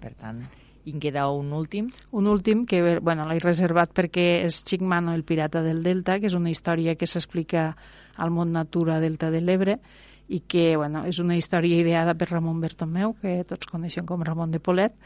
Per 0.09 0.17
tant, 0.17 0.41
i 0.89 0.95
en 0.95 1.01
queda 1.03 1.27
un 1.29 1.53
últim? 1.53 1.91
Un 2.17 2.27
últim 2.33 2.65
que 2.65 2.81
bueno, 3.05 3.27
l'he 3.29 3.43
reservat 3.45 3.93
perquè 3.93 4.27
és 4.47 4.63
Chigmano, 4.65 5.13
el 5.13 5.25
pirata 5.29 5.61
del 5.61 5.83
Delta, 5.85 6.17
que 6.17 6.31
és 6.31 6.37
una 6.39 6.49
història 6.49 6.97
que 6.97 7.07
s'explica 7.07 7.75
al 8.17 8.33
món 8.33 8.55
natura 8.57 8.97
Delta 9.03 9.29
de 9.31 9.43
l'Ebre 9.45 9.77
i 10.33 10.41
que 10.49 10.77
bueno, 10.81 11.05
és 11.09 11.21
una 11.21 11.37
història 11.37 11.83
ideada 11.83 12.15
per 12.17 12.31
Ramon 12.31 12.63
Bertomeu, 12.65 13.13
que 13.21 13.43
tots 13.49 13.69
coneixen 13.69 14.09
com 14.09 14.25
Ramon 14.25 14.53
de 14.53 14.63
Polet, 14.65 14.97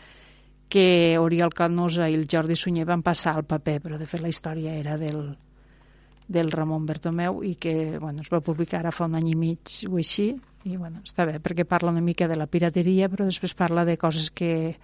que 0.70 1.18
Oriol 1.18 1.50
Canosa 1.50 2.06
i 2.08 2.14
el 2.14 2.28
Jordi 2.30 2.54
Sunyer 2.56 2.86
van 2.86 3.02
passar 3.02 3.34
al 3.34 3.46
paper, 3.50 3.80
però 3.82 3.98
de 3.98 4.06
fet 4.06 4.22
la 4.22 4.30
història 4.30 4.76
era 4.78 4.94
del, 5.02 5.34
del 6.30 6.54
Ramon 6.54 6.86
Bertomeu 6.86 7.42
i 7.42 7.56
que 7.58 7.98
bueno, 7.98 8.22
es 8.22 8.30
va 8.30 8.40
publicar 8.40 8.84
ara 8.84 8.94
fa 8.94 9.10
un 9.10 9.18
any 9.18 9.34
i 9.34 9.36
mig 9.36 9.76
o 9.90 9.98
així 9.98 10.30
i 10.64 10.76
bueno, 10.76 11.00
està 11.02 11.26
bé, 11.26 11.38
perquè 11.42 11.64
parla 11.66 11.90
una 11.90 12.04
mica 12.04 12.28
de 12.30 12.36
la 12.38 12.46
pirateria, 12.46 13.08
però 13.10 13.26
després 13.26 13.54
parla 13.58 13.84
de 13.88 13.96
coses 13.98 14.30
que, 14.30 14.76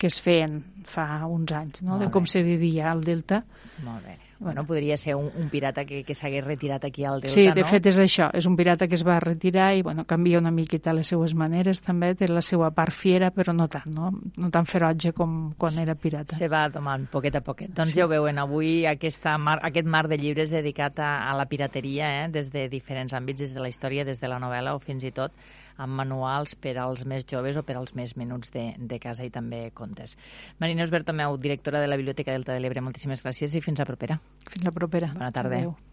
que 0.00 0.08
es 0.08 0.20
feien 0.24 0.62
fa 0.88 1.26
uns 1.28 1.52
anys, 1.52 1.84
no? 1.84 2.00
de 2.00 2.08
com 2.12 2.26
se 2.26 2.42
vivia 2.42 2.88
al 2.90 3.04
Delta. 3.04 3.44
Molt 3.84 4.06
bé. 4.06 4.16
Bueno, 4.40 4.64
podria 4.64 4.96
ser 4.96 5.14
un, 5.16 5.26
un 5.36 5.50
pirata 5.52 5.84
que, 5.84 5.98
que 6.00 6.14
s'hagués 6.16 6.40
retirat 6.46 6.86
aquí 6.88 7.04
al 7.04 7.20
Delta, 7.20 7.34
sí, 7.34 7.42
de 7.52 7.60
no? 7.60 7.68
fet 7.68 7.90
és 7.90 7.98
això, 8.00 8.30
és 8.32 8.46
un 8.48 8.54
pirata 8.56 8.88
que 8.88 8.96
es 8.96 9.02
va 9.04 9.18
retirar 9.20 9.66
i 9.76 9.82
bueno, 9.84 10.06
canvia 10.08 10.40
una 10.40 10.48
miqueta 10.50 10.94
les 10.96 11.12
seues 11.12 11.34
maneres 11.36 11.84
també, 11.84 12.14
té 12.16 12.24
la 12.30 12.40
seva 12.40 12.70
part 12.72 12.96
fiera, 12.96 13.28
però 13.36 13.52
no 13.52 13.68
tant, 13.68 13.92
no, 13.92 14.08
no 14.40 14.48
tan 14.48 14.64
ferotge 14.64 15.12
com 15.12 15.52
quan 15.60 15.76
era 15.84 15.92
pirata. 15.92 16.40
Se 16.40 16.48
va 16.48 16.64
tomant 16.72 17.04
poquet 17.12 17.36
a 17.36 17.44
poquet. 17.44 17.74
Doncs 17.76 17.92
sí. 17.92 18.00
ja 18.00 18.08
ho 18.08 18.10
veuen, 18.14 18.40
avui 18.40 18.86
aquesta 18.88 19.36
mar, 19.36 19.58
aquest 19.68 19.92
mar 19.92 20.06
de 20.08 20.16
llibres 20.16 20.56
dedicat 20.56 21.04
a, 21.04 21.12
a 21.28 21.36
la 21.36 21.44
pirateria, 21.44 22.08
eh? 22.22 22.28
des 22.32 22.48
de 22.48 22.70
diferents 22.72 23.12
àmbits, 23.12 23.44
des 23.44 23.52
de 23.52 23.60
la 23.60 23.68
història, 23.68 24.08
des 24.08 24.24
de 24.24 24.32
la 24.32 24.40
novel·la 24.40 24.72
o 24.72 24.80
fins 24.80 25.04
i 25.04 25.12
tot 25.12 25.36
amb 25.80 25.96
manuals 26.02 26.56
per 26.60 26.76
als 26.82 27.06
més 27.08 27.26
joves 27.30 27.56
o 27.56 27.64
per 27.66 27.78
als 27.80 27.94
més 27.98 28.16
menuts 28.20 28.52
de, 28.54 28.70
de 28.78 28.98
casa 29.02 29.26
i 29.26 29.32
també 29.34 29.68
contes. 29.74 30.16
Marina 30.60 30.86
Bertomeu, 30.90 31.36
directora 31.40 31.80
de 31.80 31.88
la 31.88 31.96
Biblioteca 32.00 32.36
Delta 32.36 32.56
de 32.56 32.60
l'Ebre, 32.60 32.84
moltíssimes 32.84 33.24
gràcies 33.24 33.54
i 33.56 33.64
fins 33.64 33.80
a 33.80 33.88
propera. 33.88 34.20
Fins 34.48 34.66
la 34.66 34.74
propera. 34.74 35.14
Bona 35.16 35.32
tarda. 35.34 35.56
Adéu. 35.56 35.89